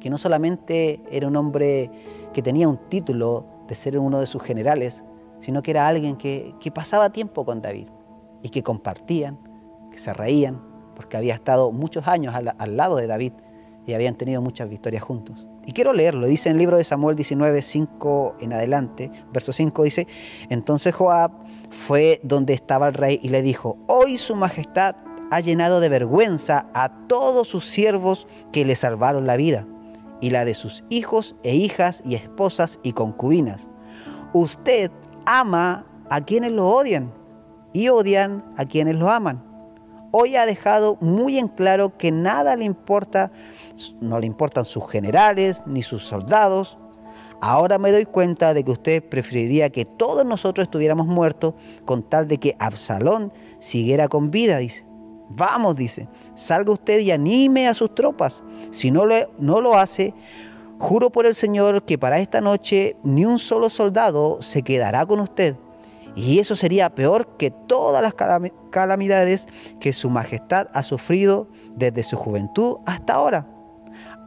que 0.00 0.10
no 0.10 0.18
solamente 0.18 1.00
era 1.10 1.28
un 1.28 1.36
hombre 1.36 1.90
que 2.32 2.42
tenía 2.42 2.68
un 2.68 2.76
título 2.88 3.46
de 3.68 3.74
ser 3.74 3.98
uno 3.98 4.20
de 4.20 4.26
sus 4.26 4.42
generales, 4.42 5.02
sino 5.40 5.62
que 5.62 5.70
era 5.70 5.86
alguien 5.86 6.16
que, 6.16 6.54
pasaba 6.74 7.10
tiempo 7.10 7.44
con 7.44 7.62
David 7.62 7.88
y 8.42 8.50
que 8.50 8.62
compartían, 8.62 9.38
que 9.90 9.98
se 9.98 10.12
reían, 10.12 10.60
porque 10.94 11.16
había 11.16 11.34
estado 11.34 11.72
muchos 11.72 12.06
años 12.08 12.34
al, 12.34 12.76
lado 12.76 12.96
de 12.96 13.06
David 13.06 13.32
y 13.86 13.94
habían 13.94 14.16
tenido 14.16 14.42
muchas 14.42 14.68
victorias 14.68 15.02
juntos. 15.02 15.46
Y 15.64 15.72
quiero 15.72 15.92
leerlo, 15.92 16.26
dice 16.26 16.48
en 16.48 16.56
el 16.56 16.58
libro 16.58 16.76
de 16.76 16.84
Samuel 16.84 17.16
19, 17.16 17.62
5 17.62 18.36
en 18.40 18.52
adelante, 18.52 19.10
verso 19.32 19.52
5 19.52 19.82
dice, 19.82 20.06
entonces 20.48 20.94
Joab 20.94 21.32
fue 21.70 22.20
donde 22.22 22.54
estaba 22.54 22.88
el 22.88 22.94
rey 22.94 23.20
y 23.22 23.28
le 23.28 23.42
dijo, 23.42 23.76
hoy 23.86 24.18
su 24.18 24.36
majestad 24.36 24.96
ha 25.30 25.40
llenado 25.40 25.80
de 25.80 25.88
vergüenza 25.88 26.66
a 26.74 27.06
todos 27.08 27.48
sus 27.48 27.66
siervos 27.66 28.26
que 28.52 28.64
le 28.64 28.76
salvaron 28.76 29.26
la 29.26 29.36
vida, 29.36 29.66
y 30.20 30.30
la 30.30 30.44
de 30.44 30.54
sus 30.54 30.84
hijos 30.88 31.36
e 31.42 31.54
hijas 31.54 32.02
y 32.04 32.14
esposas 32.14 32.78
y 32.82 32.92
concubinas. 32.92 33.66
Usted 34.32 34.90
ama 35.24 35.86
a 36.08 36.20
quienes 36.22 36.52
lo 36.52 36.68
odian 36.68 37.12
y 37.72 37.88
odian 37.88 38.44
a 38.56 38.64
quienes 38.64 38.96
lo 38.96 39.10
aman. 39.10 39.42
Hoy 40.12 40.36
ha 40.36 40.46
dejado 40.46 40.96
muy 41.00 41.38
en 41.38 41.48
claro 41.48 41.98
que 41.98 42.10
nada 42.10 42.56
le 42.56 42.64
importa, 42.64 43.30
no 44.00 44.18
le 44.18 44.26
importan 44.26 44.64
sus 44.64 44.88
generales 44.90 45.62
ni 45.66 45.82
sus 45.82 46.04
soldados. 46.04 46.78
Ahora 47.42 47.76
me 47.76 47.92
doy 47.92 48.06
cuenta 48.06 48.54
de 48.54 48.64
que 48.64 48.70
usted 48.70 49.04
preferiría 49.06 49.68
que 49.68 49.84
todos 49.84 50.24
nosotros 50.24 50.64
estuviéramos 50.64 51.06
muertos 51.06 51.54
con 51.84 52.02
tal 52.02 52.28
de 52.28 52.38
que 52.38 52.56
Absalón 52.58 53.32
siguiera 53.60 54.08
con 54.08 54.30
vida, 54.30 54.56
dice. 54.56 54.85
Vamos, 55.28 55.76
dice, 55.76 56.08
salga 56.34 56.72
usted 56.72 57.00
y 57.00 57.10
anime 57.10 57.68
a 57.68 57.74
sus 57.74 57.94
tropas. 57.94 58.42
Si 58.70 58.90
no 58.90 59.04
lo, 59.04 59.16
no 59.38 59.60
lo 59.60 59.76
hace, 59.76 60.14
juro 60.78 61.10
por 61.10 61.26
el 61.26 61.34
Señor 61.34 61.84
que 61.84 61.98
para 61.98 62.20
esta 62.20 62.40
noche 62.40 62.96
ni 63.02 63.24
un 63.24 63.38
solo 63.38 63.70
soldado 63.70 64.40
se 64.42 64.62
quedará 64.62 65.04
con 65.06 65.20
usted. 65.20 65.56
Y 66.14 66.38
eso 66.38 66.56
sería 66.56 66.94
peor 66.94 67.36
que 67.36 67.50
todas 67.50 68.02
las 68.02 68.14
calamidades 68.70 69.46
que 69.80 69.92
su 69.92 70.08
majestad 70.08 70.68
ha 70.72 70.82
sufrido 70.82 71.48
desde 71.74 72.02
su 72.02 72.16
juventud 72.16 72.78
hasta 72.86 73.14
ahora. 73.14 73.46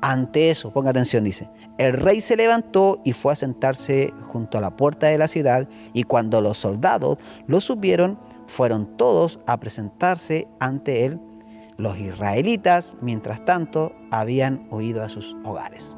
Ante 0.02 0.52
eso, 0.52 0.72
ponga 0.72 0.92
atención, 0.92 1.24
dice, 1.24 1.50
el 1.78 1.94
rey 1.94 2.22
se 2.22 2.38
levantó 2.38 3.02
y 3.04 3.14
fue 3.14 3.34
a 3.34 3.36
sentarse 3.36 4.14
junto 4.28 4.58
a 4.58 4.62
la 4.62 4.78
puerta 4.78 5.08
de 5.08 5.18
la 5.18 5.28
ciudad 5.28 5.68
y 5.92 6.04
cuando 6.04 6.42
los 6.42 6.58
soldados 6.58 7.18
lo 7.48 7.60
supieron, 7.60 8.20
fueron 8.50 8.98
todos 8.98 9.40
a 9.46 9.60
presentarse 9.60 10.48
ante 10.60 11.06
él. 11.06 11.20
Los 11.78 11.98
israelitas, 11.98 12.96
mientras 13.00 13.46
tanto, 13.46 13.94
habían 14.12 14.68
huido 14.70 15.02
a 15.02 15.08
sus 15.08 15.36
hogares. 15.46 15.96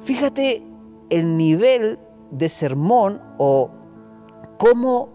Fíjate 0.00 0.62
el 1.10 1.36
nivel 1.36 1.98
de 2.30 2.48
sermón 2.48 3.20
o 3.36 3.70
cómo 4.56 5.10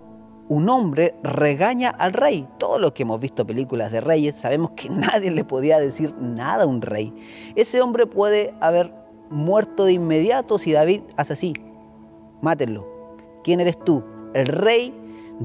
un 0.50 0.70
hombre 0.70 1.16
regaña 1.24 1.90
al 1.90 2.14
rey. 2.14 2.48
Todos 2.60 2.80
los 2.80 2.92
que 2.92 3.04
hemos 3.04 3.20
visto 3.20 3.48
películas 3.48 3.92
de 3.92 4.02
reyes 4.02 4.36
sabemos 4.36 4.72
que 4.72 4.90
nadie 4.92 5.32
le 5.32 5.44
podía 5.44 5.80
decir 5.80 6.14
nada 6.20 6.66
a 6.66 6.68
un 6.68 6.82
rey. 6.82 7.14
Ese 7.56 7.82
hombre 7.82 8.06
puede 8.06 8.54
haber 8.60 8.94
muerto 9.30 9.86
de 9.86 9.94
inmediato 9.94 10.60
si 10.60 10.74
David 10.74 11.02
hace 11.16 11.34
así. 11.34 11.54
Mátenlo. 12.42 12.86
¿Quién 13.44 13.62
eres 13.62 13.80
tú? 13.84 14.04
El 14.34 14.48
rey 14.48 14.94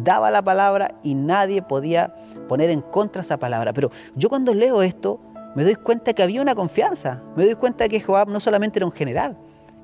daba 0.05 0.31
la 0.31 0.43
palabra 0.43 0.95
y 1.03 1.15
nadie 1.15 1.63
podía 1.63 2.15
poner 2.49 2.71
en 2.71 2.81
contra 2.81 3.23
esa 3.23 3.37
palabra. 3.37 3.73
Pero 3.73 3.91
yo 4.15 4.29
cuando 4.29 4.55
leo 4.55 4.83
esto 4.83 5.21
me 5.55 5.65
doy 5.65 5.75
cuenta 5.75 6.13
que 6.13 6.23
había 6.23 6.43
una 6.43 6.55
confianza, 6.55 7.23
me 7.35 7.45
doy 7.45 7.55
cuenta 7.55 7.89
que 7.89 8.01
Joab 8.01 8.29
no 8.29 8.41
solamente 8.41 8.79
era 8.79 8.87
un 8.87 8.93
general, 8.93 9.37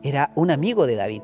era 0.03 0.31
un 0.35 0.51
amigo 0.51 0.87
de 0.87 0.96
David, 0.96 1.22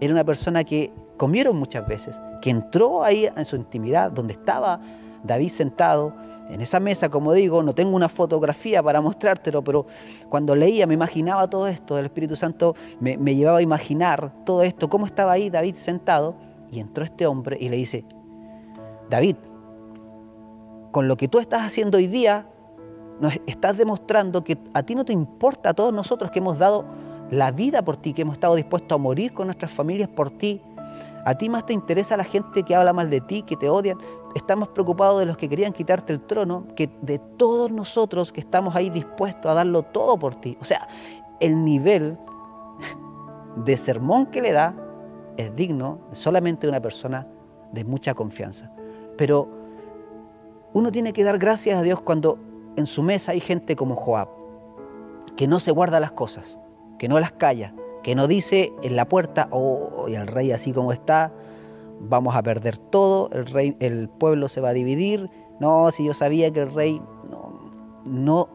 era 0.00 0.12
una 0.12 0.24
persona 0.24 0.64
que 0.64 0.92
comieron 1.16 1.56
muchas 1.56 1.86
veces, 1.86 2.14
que 2.40 2.50
entró 2.50 3.02
ahí 3.02 3.28
en 3.34 3.44
su 3.44 3.56
intimidad, 3.56 4.12
donde 4.12 4.34
estaba 4.34 4.80
David 5.24 5.50
sentado, 5.50 6.14
en 6.48 6.62
esa 6.62 6.80
mesa, 6.80 7.10
como 7.10 7.34
digo, 7.34 7.62
no 7.62 7.74
tengo 7.74 7.94
una 7.94 8.08
fotografía 8.08 8.82
para 8.82 9.02
mostrártelo, 9.02 9.62
pero 9.62 9.86
cuando 10.30 10.56
leía 10.56 10.86
me 10.86 10.94
imaginaba 10.94 11.46
todo 11.48 11.68
esto, 11.68 11.98
el 11.98 12.06
Espíritu 12.06 12.36
Santo 12.36 12.74
me, 13.00 13.18
me 13.18 13.34
llevaba 13.34 13.58
a 13.58 13.62
imaginar 13.62 14.32
todo 14.46 14.62
esto, 14.62 14.88
cómo 14.88 15.04
estaba 15.04 15.32
ahí 15.32 15.50
David 15.50 15.74
sentado, 15.76 16.36
y 16.70 16.80
entró 16.80 17.04
este 17.04 17.26
hombre 17.26 17.58
y 17.60 17.68
le 17.68 17.76
dice, 17.76 18.04
David, 19.10 19.36
con 20.92 21.08
lo 21.08 21.16
que 21.16 21.28
tú 21.28 21.38
estás 21.38 21.62
haciendo 21.62 21.98
hoy 21.98 22.06
día, 22.06 22.46
nos 23.20 23.34
estás 23.46 23.76
demostrando 23.76 24.44
que 24.44 24.58
a 24.74 24.82
ti 24.82 24.94
no 24.94 25.04
te 25.04 25.12
importa 25.12 25.70
a 25.70 25.74
todos 25.74 25.92
nosotros 25.92 26.30
que 26.30 26.38
hemos 26.38 26.58
dado 26.58 26.84
la 27.30 27.50
vida 27.50 27.82
por 27.82 27.96
ti, 27.96 28.14
que 28.14 28.22
hemos 28.22 28.34
estado 28.34 28.54
dispuestos 28.54 28.94
a 28.94 28.98
morir 28.98 29.32
con 29.32 29.46
nuestras 29.46 29.72
familias 29.72 30.08
por 30.08 30.30
ti. 30.30 30.60
A 31.24 31.34
ti 31.36 31.48
más 31.48 31.66
te 31.66 31.72
interesa 31.72 32.16
la 32.16 32.24
gente 32.24 32.62
que 32.62 32.74
habla 32.74 32.92
mal 32.92 33.10
de 33.10 33.20
ti, 33.20 33.42
que 33.42 33.56
te 33.56 33.68
odian. 33.68 33.98
Estamos 34.34 34.68
preocupados 34.68 35.18
de 35.18 35.26
los 35.26 35.36
que 35.36 35.48
querían 35.48 35.72
quitarte 35.72 36.12
el 36.12 36.20
trono, 36.20 36.66
que 36.74 36.88
de 37.02 37.18
todos 37.18 37.70
nosotros 37.70 38.32
que 38.32 38.40
estamos 38.40 38.74
ahí 38.76 38.88
dispuestos 38.88 39.50
a 39.50 39.54
darlo 39.54 39.82
todo 39.82 40.18
por 40.18 40.36
ti. 40.36 40.56
O 40.60 40.64
sea, 40.64 40.88
el 41.40 41.64
nivel 41.64 42.16
de 43.56 43.76
sermón 43.76 44.26
que 44.26 44.40
le 44.40 44.52
da 44.52 44.74
es 45.36 45.54
digno 45.54 45.98
solamente 46.12 46.66
de 46.66 46.70
una 46.70 46.80
persona 46.80 47.26
de 47.72 47.84
mucha 47.84 48.14
confianza. 48.14 48.70
Pero 49.18 49.48
uno 50.72 50.90
tiene 50.90 51.12
que 51.12 51.24
dar 51.24 51.38
gracias 51.38 51.78
a 51.78 51.82
Dios 51.82 52.00
cuando 52.00 52.38
en 52.76 52.86
su 52.86 53.02
mesa 53.02 53.32
hay 53.32 53.40
gente 53.40 53.76
como 53.76 53.96
Joab, 53.96 54.28
que 55.36 55.46
no 55.46 55.58
se 55.58 55.72
guarda 55.72 56.00
las 56.00 56.12
cosas, 56.12 56.58
que 56.98 57.08
no 57.08 57.20
las 57.20 57.32
calla, 57.32 57.74
que 58.02 58.14
no 58.14 58.28
dice 58.28 58.72
en 58.82 58.96
la 58.96 59.08
puerta, 59.08 59.48
oh, 59.50 60.06
el 60.08 60.26
rey 60.28 60.52
así 60.52 60.72
como 60.72 60.92
está, 60.92 61.32
vamos 62.00 62.36
a 62.36 62.42
perder 62.42 62.78
todo, 62.78 63.28
el, 63.32 63.46
rey, 63.46 63.76
el 63.80 64.08
pueblo 64.08 64.48
se 64.48 64.60
va 64.60 64.70
a 64.70 64.72
dividir, 64.72 65.28
no, 65.58 65.90
si 65.90 66.04
yo 66.04 66.14
sabía 66.14 66.52
que 66.52 66.60
el 66.60 66.72
rey, 66.72 67.02
no, 67.28 67.72
no, 68.04 68.48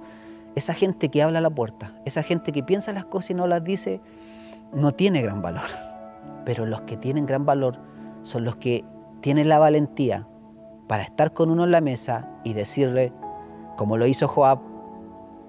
esa 0.56 0.74
gente 0.74 1.10
que 1.10 1.22
habla 1.22 1.40
a 1.40 1.42
la 1.42 1.50
puerta, 1.50 2.00
esa 2.06 2.24
gente 2.24 2.54
que 2.54 2.64
piensa 2.64 2.94
las 2.94 3.06
cosas 3.06 3.32
y 3.32 3.34
no 3.34 3.48
las 3.48 3.64
dice, 3.64 4.00
no 4.74 4.94
tiene 4.94 5.22
gran 5.22 5.42
valor. 5.42 5.66
Pero 6.46 6.66
los 6.66 6.82
que 6.82 6.96
tienen 6.96 7.26
gran 7.26 7.46
valor 7.46 7.80
son 8.24 8.46
los 8.46 8.56
que 8.58 8.86
tienen 9.22 9.50
la 9.50 9.60
valentía 9.60 10.28
para 10.94 11.06
estar 11.06 11.34
con 11.34 11.50
uno 11.50 11.64
en 11.64 11.72
la 11.72 11.82
mesa 11.82 12.30
y 12.44 12.54
decirle, 12.54 13.12
como 13.78 13.98
lo 13.98 14.06
hizo 14.06 14.28
Joab, 14.28 14.60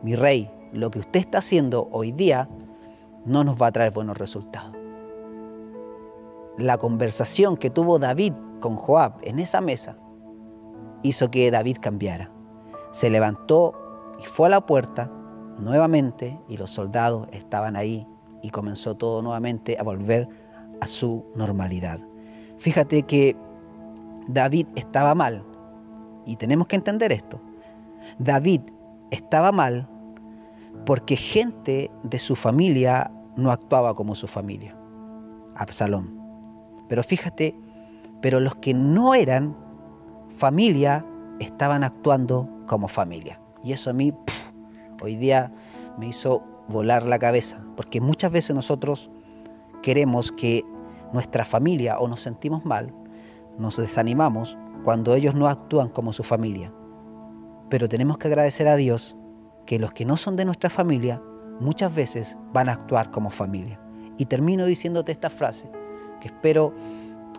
mi 0.03 0.17
rey, 0.17 0.51
lo 0.73 0.91
que 0.91 1.01
usted 1.01 1.21
está 1.21 1.37
haciendo 1.37 1.87
hoy 1.93 2.13
día 2.13 2.49
no 3.27 3.45
nos 3.45 3.61
va 3.61 3.67
a 3.67 3.73
traer 3.73 3.93
buenos 3.93 4.17
resultados. 4.17 4.75
La 6.57 6.79
conversación 6.79 7.59
que 7.59 7.69
tuvo 7.69 7.99
David 7.99 8.33
con 8.61 8.77
Joab 8.77 9.19
en 9.21 9.39
esa 9.39 9.61
mesa 9.61 9.99
hizo 11.03 11.31
que 11.31 11.51
David 11.51 11.77
cambiara. 11.79 12.31
Se 12.93 13.11
levantó 13.11 13.75
y 14.23 14.25
fue 14.25 14.47
a 14.47 14.51
la 14.51 14.65
puerta 14.65 15.11
nuevamente 15.59 16.41
y 16.49 16.57
los 16.57 16.71
soldados 16.71 17.29
estaban 17.33 17.77
ahí 17.77 18.07
y 18.41 18.49
comenzó 18.49 18.95
todo 18.95 19.21
nuevamente 19.21 19.77
a 19.79 19.83
volver 19.83 20.27
a 20.81 20.87
su 20.87 21.27
normalidad. 21.35 22.01
Fíjate 22.57 23.03
que 23.03 23.37
David 24.29 24.67
estaba 24.75 25.15
mal. 25.15 25.45
Y 26.27 26.37
tenemos 26.37 26.67
que 26.67 26.77
entender 26.77 27.13
esto. 27.13 27.41
David 28.19 28.63
estaba 29.11 29.53
mal 29.53 29.89
porque 30.87 31.17
gente 31.17 31.91
de 32.03 32.19
su 32.19 32.37
familia 32.37 33.11
no 33.37 33.51
actuaba 33.51 33.95
como 33.95 34.15
su 34.15 34.27
familia. 34.27 34.77
Absalón. 35.55 36.21
Pero 36.89 37.03
fíjate, 37.03 37.55
pero 38.21 38.41
los 38.41 38.57
que 38.57 38.75
no 38.75 39.15
eran 39.15 39.57
familia 40.31 41.05
estaban 41.39 41.85
actuando 41.85 42.49
como 42.67 42.89
familia. 42.89 43.41
Y 43.63 43.73
eso 43.73 43.91
a 43.91 43.93
mí 43.93 44.13
hoy 45.03 45.17
día 45.17 45.53
me 45.99 46.09
hizo 46.09 46.43
volar 46.69 47.05
la 47.05 47.19
cabeza, 47.19 47.59
porque 47.77 48.01
muchas 48.01 48.33
veces 48.33 48.55
nosotros 48.57 49.11
queremos 49.83 50.33
que 50.33 50.65
nuestra 51.13 51.45
familia 51.45 51.99
o 51.99 52.09
nos 52.09 52.23
sentimos 52.23 52.65
mal 52.65 52.93
nos 53.59 53.77
desanimamos 53.77 54.57
cuando 54.83 55.15
ellos 55.15 55.35
no 55.35 55.49
actúan 55.49 55.89
como 55.89 56.13
su 56.13 56.23
familia. 56.23 56.73
Pero 57.69 57.89
tenemos 57.89 58.19
que 58.19 58.29
agradecer 58.29 58.69
a 58.69 58.77
Dios 58.77 59.17
que 59.67 59.79
los 59.79 59.93
que 59.93 60.05
no 60.05 60.17
son 60.17 60.37
de 60.37 60.45
nuestra 60.45 60.71
familia 60.71 61.23
muchas 61.61 61.95
veces 61.95 62.37
van 62.53 62.69
a 62.69 62.73
actuar 62.73 63.11
como 63.11 63.31
familia. 63.31 63.81
Y 64.19 64.27
termino 64.27 64.67
diciéndote 64.67 65.13
esta 65.13 65.31
frase 65.31 65.69
que 66.21 66.29
espero 66.29 66.75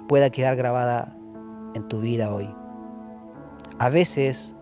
pueda 0.07 0.29
quedar 0.29 0.55
grabada 0.55 1.15
en 1.73 1.87
tu 1.87 2.01
vida 2.01 2.33
hoy. 2.33 2.53
A 3.79 3.89
veces 3.89 4.55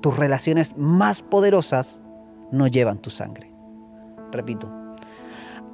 tus 0.00 0.16
relaciones 0.16 0.76
más 0.76 1.22
poderosas 1.22 2.00
no 2.50 2.66
llevan 2.66 2.98
tu 2.98 3.10
sangre. 3.10 3.52
Repito, 4.30 4.70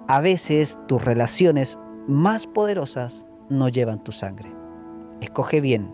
a 0.06 0.20
veces 0.20 0.78
tus 0.86 1.02
relaciones 1.02 1.78
más 2.06 2.46
poderosas 2.46 3.26
no 3.48 3.68
llevan 3.68 4.02
tu 4.02 4.12
sangre. 4.12 4.63
Escoge 5.24 5.62
bien 5.62 5.90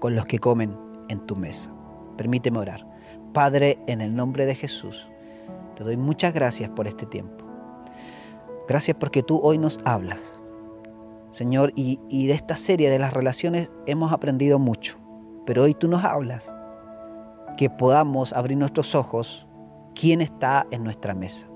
con 0.00 0.14
los 0.14 0.26
que 0.26 0.38
comen 0.38 0.76
en 1.08 1.20
tu 1.20 1.34
mesa. 1.34 1.72
Permíteme 2.18 2.58
orar. 2.58 2.86
Padre, 3.32 3.78
en 3.86 4.02
el 4.02 4.14
nombre 4.14 4.44
de 4.44 4.54
Jesús, 4.54 5.08
te 5.76 5.82
doy 5.82 5.96
muchas 5.96 6.34
gracias 6.34 6.68
por 6.68 6.86
este 6.86 7.06
tiempo. 7.06 7.46
Gracias 8.68 8.98
porque 9.00 9.22
tú 9.22 9.40
hoy 9.42 9.56
nos 9.56 9.80
hablas. 9.86 10.18
Señor, 11.32 11.72
y, 11.74 12.26
de 12.26 12.34
esta 12.34 12.56
serie 12.56 12.90
de 12.90 12.98
las 12.98 13.14
relaciones 13.14 13.70
hemos 13.86 14.12
aprendido 14.12 14.58
mucho, 14.58 14.98
pero 15.46 15.62
hoy 15.62 15.72
tú 15.72 15.88
nos 15.88 16.04
hablas 16.04 16.52
que 17.56 17.70
podamos 17.70 18.34
abrir 18.34 18.58
nuestros 18.58 18.94
ojos 18.94 19.46
quién 19.94 20.20
está 20.20 20.66
en 20.70 20.84
nuestra 20.84 21.14
mesa. 21.14 21.46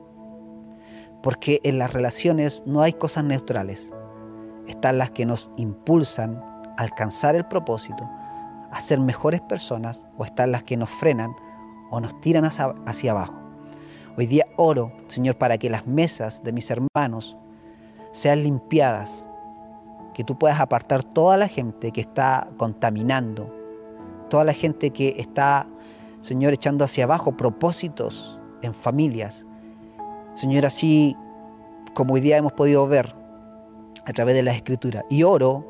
Porque 1.23 1.61
en 1.65 1.77
las 1.79 1.93
relaciones 1.93 2.63
no 2.65 2.81
hay 2.81 2.95
cosas 2.95 3.25
neutrales. 3.25 3.93
Están 4.67 4.97
las 4.97 5.11
que 5.11 5.27
nos 5.27 5.51
impulsan 5.59 6.51
alcanzar 6.77 7.37
el 7.37 7.45
propósito, 7.45 8.09
a 8.71 8.81
ser 8.81 9.01
mejores 9.01 9.41
personas, 9.41 10.05
o 10.17 10.25
están 10.25 10.53
las 10.53 10.63
que 10.63 10.77
nos 10.77 10.91
frenan 10.91 11.35
o 11.91 12.01
nos 12.01 12.21
tiran 12.21 12.45
hacia, 12.45 12.75
hacia 12.87 13.11
abajo. 13.11 13.35
Hoy 14.17 14.27
día 14.27 14.47
oro, 14.57 14.93
Señor, 15.09 15.37
para 15.37 15.59
que 15.59 15.71
las 15.71 15.87
mesas 15.87 16.43
de 16.43 16.53
mis 16.53 16.71
hermanos 16.71 17.37
sean 18.13 18.43
limpiadas, 18.43 19.27
que 20.15 20.25
tú 20.25 20.39
puedas 20.39 20.61
apartar 20.61 21.05
toda 21.05 21.37
la 21.37 21.49
gente 21.49 21.93
que 21.93 22.03
está 22.03 22.49
contaminando, 22.57 23.55
toda 24.29 24.45
la 24.45 24.53
gente 24.53 24.91
que 24.91 25.17
está 25.19 25.67
Señor, 26.23 26.53
echando 26.53 26.85
hacia 26.85 27.03
abajo 27.05 27.33
propósitos 27.33 28.39
en 28.63 28.75
familias. 28.75 29.45
Señor, 30.35 30.65
así 30.65 31.17
como 31.95 32.15
hoy 32.15 32.21
día 32.21 32.37
hemos 32.37 32.53
podido 32.53 32.87
ver 32.87 33.13
a 34.07 34.13
través 34.13 34.37
de 34.37 34.45
la 34.45 34.55
Escritura. 34.55 35.05
Y 35.11 35.25
oro 35.25 35.67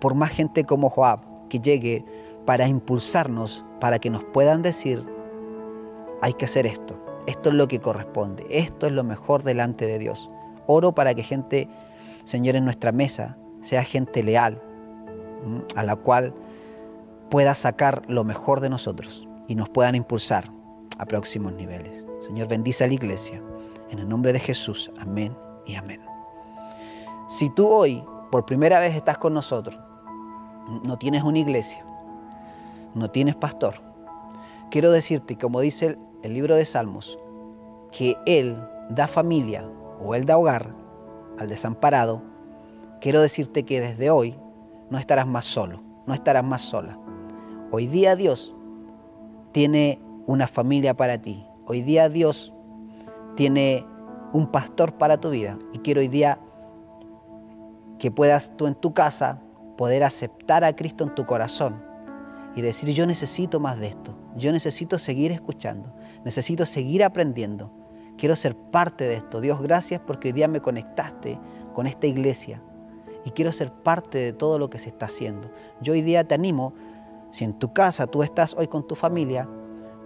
por 0.00 0.14
más 0.14 0.30
gente 0.30 0.64
como 0.64 0.90
Joab 0.90 1.20
que 1.48 1.60
llegue 1.60 2.04
para 2.46 2.66
impulsarnos, 2.68 3.64
para 3.80 3.98
que 3.98 4.10
nos 4.10 4.24
puedan 4.24 4.62
decir, 4.62 5.04
hay 6.22 6.34
que 6.34 6.46
hacer 6.46 6.66
esto, 6.66 6.98
esto 7.26 7.50
es 7.50 7.54
lo 7.54 7.68
que 7.68 7.80
corresponde, 7.80 8.46
esto 8.50 8.86
es 8.86 8.92
lo 8.92 9.04
mejor 9.04 9.42
delante 9.42 9.86
de 9.86 9.98
Dios. 9.98 10.30
Oro 10.66 10.92
para 10.92 11.14
que 11.14 11.22
gente, 11.22 11.68
Señor, 12.24 12.56
en 12.56 12.64
nuestra 12.64 12.92
mesa 12.92 13.36
sea 13.60 13.84
gente 13.84 14.22
leal, 14.22 14.62
a 15.74 15.82
la 15.82 15.96
cual 15.96 16.34
pueda 17.30 17.54
sacar 17.54 18.02
lo 18.08 18.24
mejor 18.24 18.60
de 18.60 18.68
nosotros 18.68 19.26
y 19.48 19.54
nos 19.54 19.68
puedan 19.68 19.94
impulsar 19.94 20.50
a 20.98 21.06
próximos 21.06 21.52
niveles. 21.52 22.04
Señor, 22.26 22.48
bendice 22.48 22.84
a 22.84 22.88
la 22.88 22.94
iglesia. 22.94 23.42
En 23.90 23.98
el 23.98 24.08
nombre 24.08 24.32
de 24.32 24.38
Jesús. 24.38 24.90
Amén 24.98 25.36
y 25.66 25.74
amén. 25.74 26.00
Si 27.28 27.50
tú 27.50 27.68
hoy, 27.68 28.04
por 28.30 28.44
primera 28.44 28.78
vez, 28.80 28.94
estás 28.94 29.18
con 29.18 29.34
nosotros, 29.34 29.78
no 30.84 30.96
tienes 30.96 31.22
una 31.22 31.38
iglesia, 31.38 31.84
no 32.94 33.10
tienes 33.10 33.36
pastor, 33.36 33.80
quiero 34.70 34.90
decirte, 34.90 35.36
como 35.36 35.60
dice 35.60 35.98
el, 36.22 36.34
libro 36.34 36.56
de 36.56 36.64
Salmos, 36.64 37.18
que 37.90 38.16
Él 38.26 38.56
da 38.88 39.06
familia 39.06 39.64
o 40.02 40.14
Él 40.14 40.24
da 40.24 40.38
hogar 40.38 40.70
al 41.38 41.48
desamparado, 41.48 42.22
quiero 43.00 43.20
decirte 43.20 43.64
que 43.64 43.80
desde 43.80 44.10
hoy 44.10 44.36
no 44.88 44.98
estarás 44.98 45.26
más 45.26 45.44
solo, 45.44 45.82
no 46.06 46.14
estarás 46.14 46.44
más 46.44 46.62
sola. 46.62 46.98
Hoy 47.70 47.86
día 47.86 48.16
Dios 48.16 48.54
tiene 49.52 50.00
una 50.26 50.46
familia 50.46 50.96
para 50.96 51.18
ti. 51.18 51.44
Hoy 51.66 51.82
día 51.82 52.08
Dios 52.08 52.52
tiene 53.36 53.84
un 54.32 54.48
pastor 54.48 54.94
para 54.94 55.20
tu 55.20 55.30
vida. 55.30 55.58
Y 55.72 55.78
quiero 55.78 56.00
hoy 56.00 56.08
día 56.08 56.38
que 57.98 58.10
puedas 58.10 58.56
tú 58.56 58.66
en 58.66 58.74
tu 58.74 58.92
casa 58.92 59.40
poder 59.80 60.04
aceptar 60.04 60.62
a 60.62 60.76
Cristo 60.76 61.04
en 61.04 61.14
tu 61.14 61.24
corazón 61.24 61.82
y 62.54 62.60
decir 62.60 62.90
yo 62.90 63.06
necesito 63.06 63.60
más 63.60 63.80
de 63.80 63.86
esto. 63.86 64.14
Yo 64.36 64.52
necesito 64.52 64.98
seguir 64.98 65.32
escuchando. 65.32 65.94
Necesito 66.22 66.66
seguir 66.66 67.02
aprendiendo. 67.02 67.70
Quiero 68.18 68.36
ser 68.36 68.54
parte 68.54 69.04
de 69.04 69.14
esto. 69.14 69.40
Dios, 69.40 69.62
gracias 69.62 70.02
porque 70.06 70.28
hoy 70.28 70.32
día 70.32 70.48
me 70.48 70.60
conectaste 70.60 71.38
con 71.72 71.86
esta 71.86 72.06
iglesia 72.06 72.60
y 73.24 73.30
quiero 73.30 73.52
ser 73.52 73.72
parte 73.72 74.18
de 74.18 74.34
todo 74.34 74.58
lo 74.58 74.68
que 74.68 74.78
se 74.78 74.90
está 74.90 75.06
haciendo. 75.06 75.50
Yo 75.80 75.94
hoy 75.94 76.02
día 76.02 76.24
te 76.24 76.34
animo 76.34 76.74
si 77.30 77.46
en 77.46 77.54
tu 77.54 77.72
casa 77.72 78.06
tú 78.06 78.22
estás 78.22 78.54
hoy 78.58 78.68
con 78.68 78.86
tu 78.86 78.94
familia, 78.94 79.48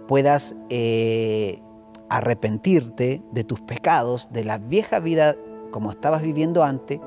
puedas 0.07 0.55
eh, 0.69 1.61
arrepentirte 2.07 3.21
de 3.29 3.43
tus 3.43 3.59
pecados, 3.59 4.29
de 4.31 4.45
la 4.45 4.57
vieja 4.57 5.01
vida 5.01 5.35
como 5.71 5.91
estabas 5.91 6.21
viviendo 6.21 6.63
antes, 6.63 7.01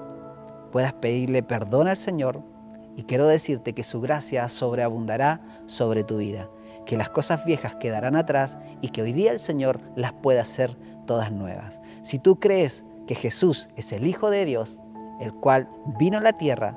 puedas 0.70 0.92
pedirle 0.92 1.42
perdón 1.42 1.88
al 1.88 1.96
Señor 1.96 2.57
y 2.98 3.04
quiero 3.04 3.28
decirte 3.28 3.74
que 3.74 3.84
su 3.84 4.00
gracia 4.00 4.48
sobreabundará 4.48 5.40
sobre 5.66 6.02
tu 6.02 6.16
vida, 6.16 6.50
que 6.84 6.96
las 6.96 7.08
cosas 7.08 7.44
viejas 7.44 7.76
quedarán 7.76 8.16
atrás 8.16 8.58
y 8.80 8.88
que 8.88 9.02
hoy 9.02 9.12
día 9.12 9.30
el 9.30 9.38
Señor 9.38 9.78
las 9.94 10.12
pueda 10.14 10.42
hacer 10.42 10.76
todas 11.06 11.30
nuevas. 11.30 11.80
Si 12.02 12.18
tú 12.18 12.40
crees 12.40 12.84
que 13.06 13.14
Jesús 13.14 13.68
es 13.76 13.92
el 13.92 14.04
Hijo 14.04 14.30
de 14.30 14.44
Dios, 14.44 14.78
el 15.20 15.32
cual 15.32 15.68
vino 15.96 16.18
a 16.18 16.20
la 16.20 16.32
tierra, 16.32 16.76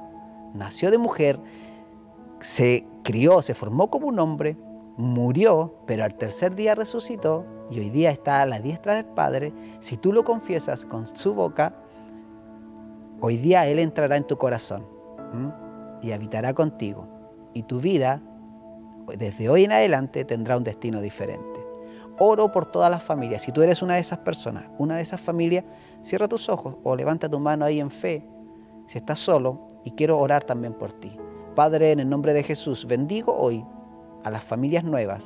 nació 0.53 0.91
de 0.91 0.99
mujer, 0.99 1.39
se 2.39 2.85
crió, 3.01 3.41
se 3.41 3.55
formó 3.55 3.89
como 3.89 4.05
un 4.05 4.19
hombre, 4.19 4.57
murió, 4.97 5.73
pero 5.87 6.03
al 6.03 6.13
tercer 6.13 6.53
día 6.53 6.75
resucitó 6.75 7.47
y 7.71 7.79
hoy 7.79 7.89
día 7.89 8.11
está 8.11 8.43
a 8.43 8.45
la 8.45 8.59
diestra 8.59 8.93
del 8.93 9.05
Padre. 9.05 9.53
Si 9.79 9.97
tú 9.97 10.13
lo 10.13 10.23
confiesas 10.23 10.85
con 10.85 11.07
su 11.17 11.33
boca, 11.33 11.73
hoy 13.21 13.37
día 13.37 13.65
Él 13.65 13.79
entrará 13.79 14.17
en 14.17 14.27
tu 14.27 14.37
corazón 14.37 14.85
y 16.01 16.11
habitará 16.11 16.53
contigo. 16.53 17.07
Y 17.53 17.63
tu 17.63 17.79
vida, 17.79 18.21
desde 19.17 19.49
hoy 19.49 19.65
en 19.65 19.71
adelante, 19.71 20.25
tendrá 20.25 20.57
un 20.57 20.63
destino 20.63 21.01
diferente. 21.01 21.59
Oro 22.17 22.51
por 22.51 22.65
todas 22.65 22.91
las 22.91 23.03
familias. 23.03 23.41
Si 23.41 23.51
tú 23.51 23.61
eres 23.61 23.81
una 23.81 23.95
de 23.95 24.01
esas 24.01 24.19
personas, 24.19 24.65
una 24.77 24.97
de 24.97 25.01
esas 25.01 25.19
familias, 25.19 25.65
cierra 26.01 26.27
tus 26.27 26.49
ojos 26.49 26.75
o 26.83 26.95
levanta 26.95 27.27
tu 27.27 27.39
mano 27.39 27.65
ahí 27.65 27.79
en 27.79 27.89
fe. 27.89 28.23
Si 28.87 28.97
estás 28.97 29.19
solo, 29.19 29.71
y 29.83 29.91
quiero 29.91 30.19
orar 30.19 30.43
también 30.43 30.73
por 30.73 30.93
ti. 30.93 31.11
Padre, 31.55 31.91
en 31.91 31.99
el 31.99 32.09
nombre 32.09 32.33
de 32.33 32.43
Jesús, 32.43 32.85
bendigo 32.85 33.35
hoy 33.35 33.65
a 34.23 34.29
las 34.29 34.43
familias 34.43 34.83
nuevas. 34.83 35.23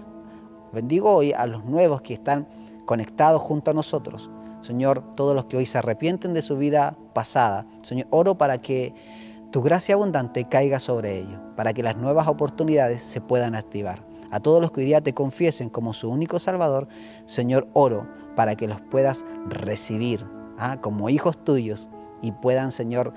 Bendigo 0.72 1.14
hoy 1.14 1.34
a 1.34 1.46
los 1.46 1.66
nuevos 1.66 2.02
que 2.02 2.14
están 2.14 2.48
conectados 2.86 3.42
junto 3.42 3.72
a 3.72 3.74
nosotros. 3.74 4.30
Señor, 4.62 5.16
todos 5.16 5.36
los 5.36 5.46
que 5.46 5.58
hoy 5.58 5.66
se 5.66 5.78
arrepienten 5.78 6.34
de 6.34 6.42
su 6.42 6.58
vida 6.58 6.96
pasada. 7.14 7.68
Señor, 7.84 8.08
oro 8.10 8.36
para 8.36 8.60
que 8.60 8.94
tu 9.52 9.62
gracia 9.62 9.96
abundante 9.96 10.48
caiga 10.48 10.80
sobre 10.80 11.20
ellos, 11.20 11.40
para 11.56 11.74
que 11.74 11.84
las 11.84 11.98
nuevas 11.98 12.28
oportunidades 12.28 13.02
se 13.02 13.22
puedan 13.22 13.56
activar. 13.56 14.06
A 14.32 14.40
todos 14.40 14.62
los 14.62 14.72
que 14.72 14.82
hoy 14.82 14.88
día 14.88 15.02
te 15.02 15.14
confiesen 15.14 15.70
como 15.70 15.94
su 15.94 16.10
único 16.10 16.40
Salvador, 16.40 16.88
Señor, 17.26 17.68
oro 17.74 18.08
para 18.36 18.56
que 18.56 18.68
los 18.68 18.82
puedas 18.82 19.24
recibir 19.48 20.26
¿ah? 20.58 20.78
como 20.82 21.10
hijos 21.10 21.42
tuyos 21.44 21.90
y 22.22 22.32
puedan, 22.32 22.72
Señor, 22.72 23.14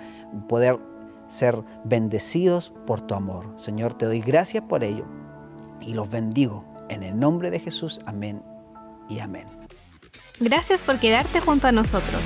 poder 0.48 0.78
ser 1.26 1.62
bendecidos 1.84 2.72
por 2.86 3.00
tu 3.00 3.14
amor. 3.14 3.54
Señor, 3.56 3.94
te 3.94 4.06
doy 4.06 4.20
gracias 4.20 4.64
por 4.64 4.84
ello 4.84 5.06
y 5.80 5.94
los 5.94 6.10
bendigo. 6.10 6.64
En 6.88 7.02
el 7.02 7.18
nombre 7.18 7.50
de 7.50 7.60
Jesús, 7.60 8.00
amén 8.06 8.42
y 9.08 9.18
amén. 9.18 9.46
Gracias 10.40 10.82
por 10.82 10.98
quedarte 10.98 11.40
junto 11.40 11.66
a 11.66 11.72
nosotros. 11.72 12.22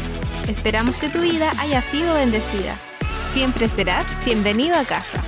Esperamos 0.49 0.97
que 0.99 1.09
tu 1.09 1.21
vida 1.21 1.51
haya 1.59 1.81
sido 1.81 2.15
bendecida. 2.15 2.77
Siempre 3.33 3.67
serás 3.67 4.05
bienvenido 4.27 4.77
a 4.77 4.85
casa. 4.85 5.19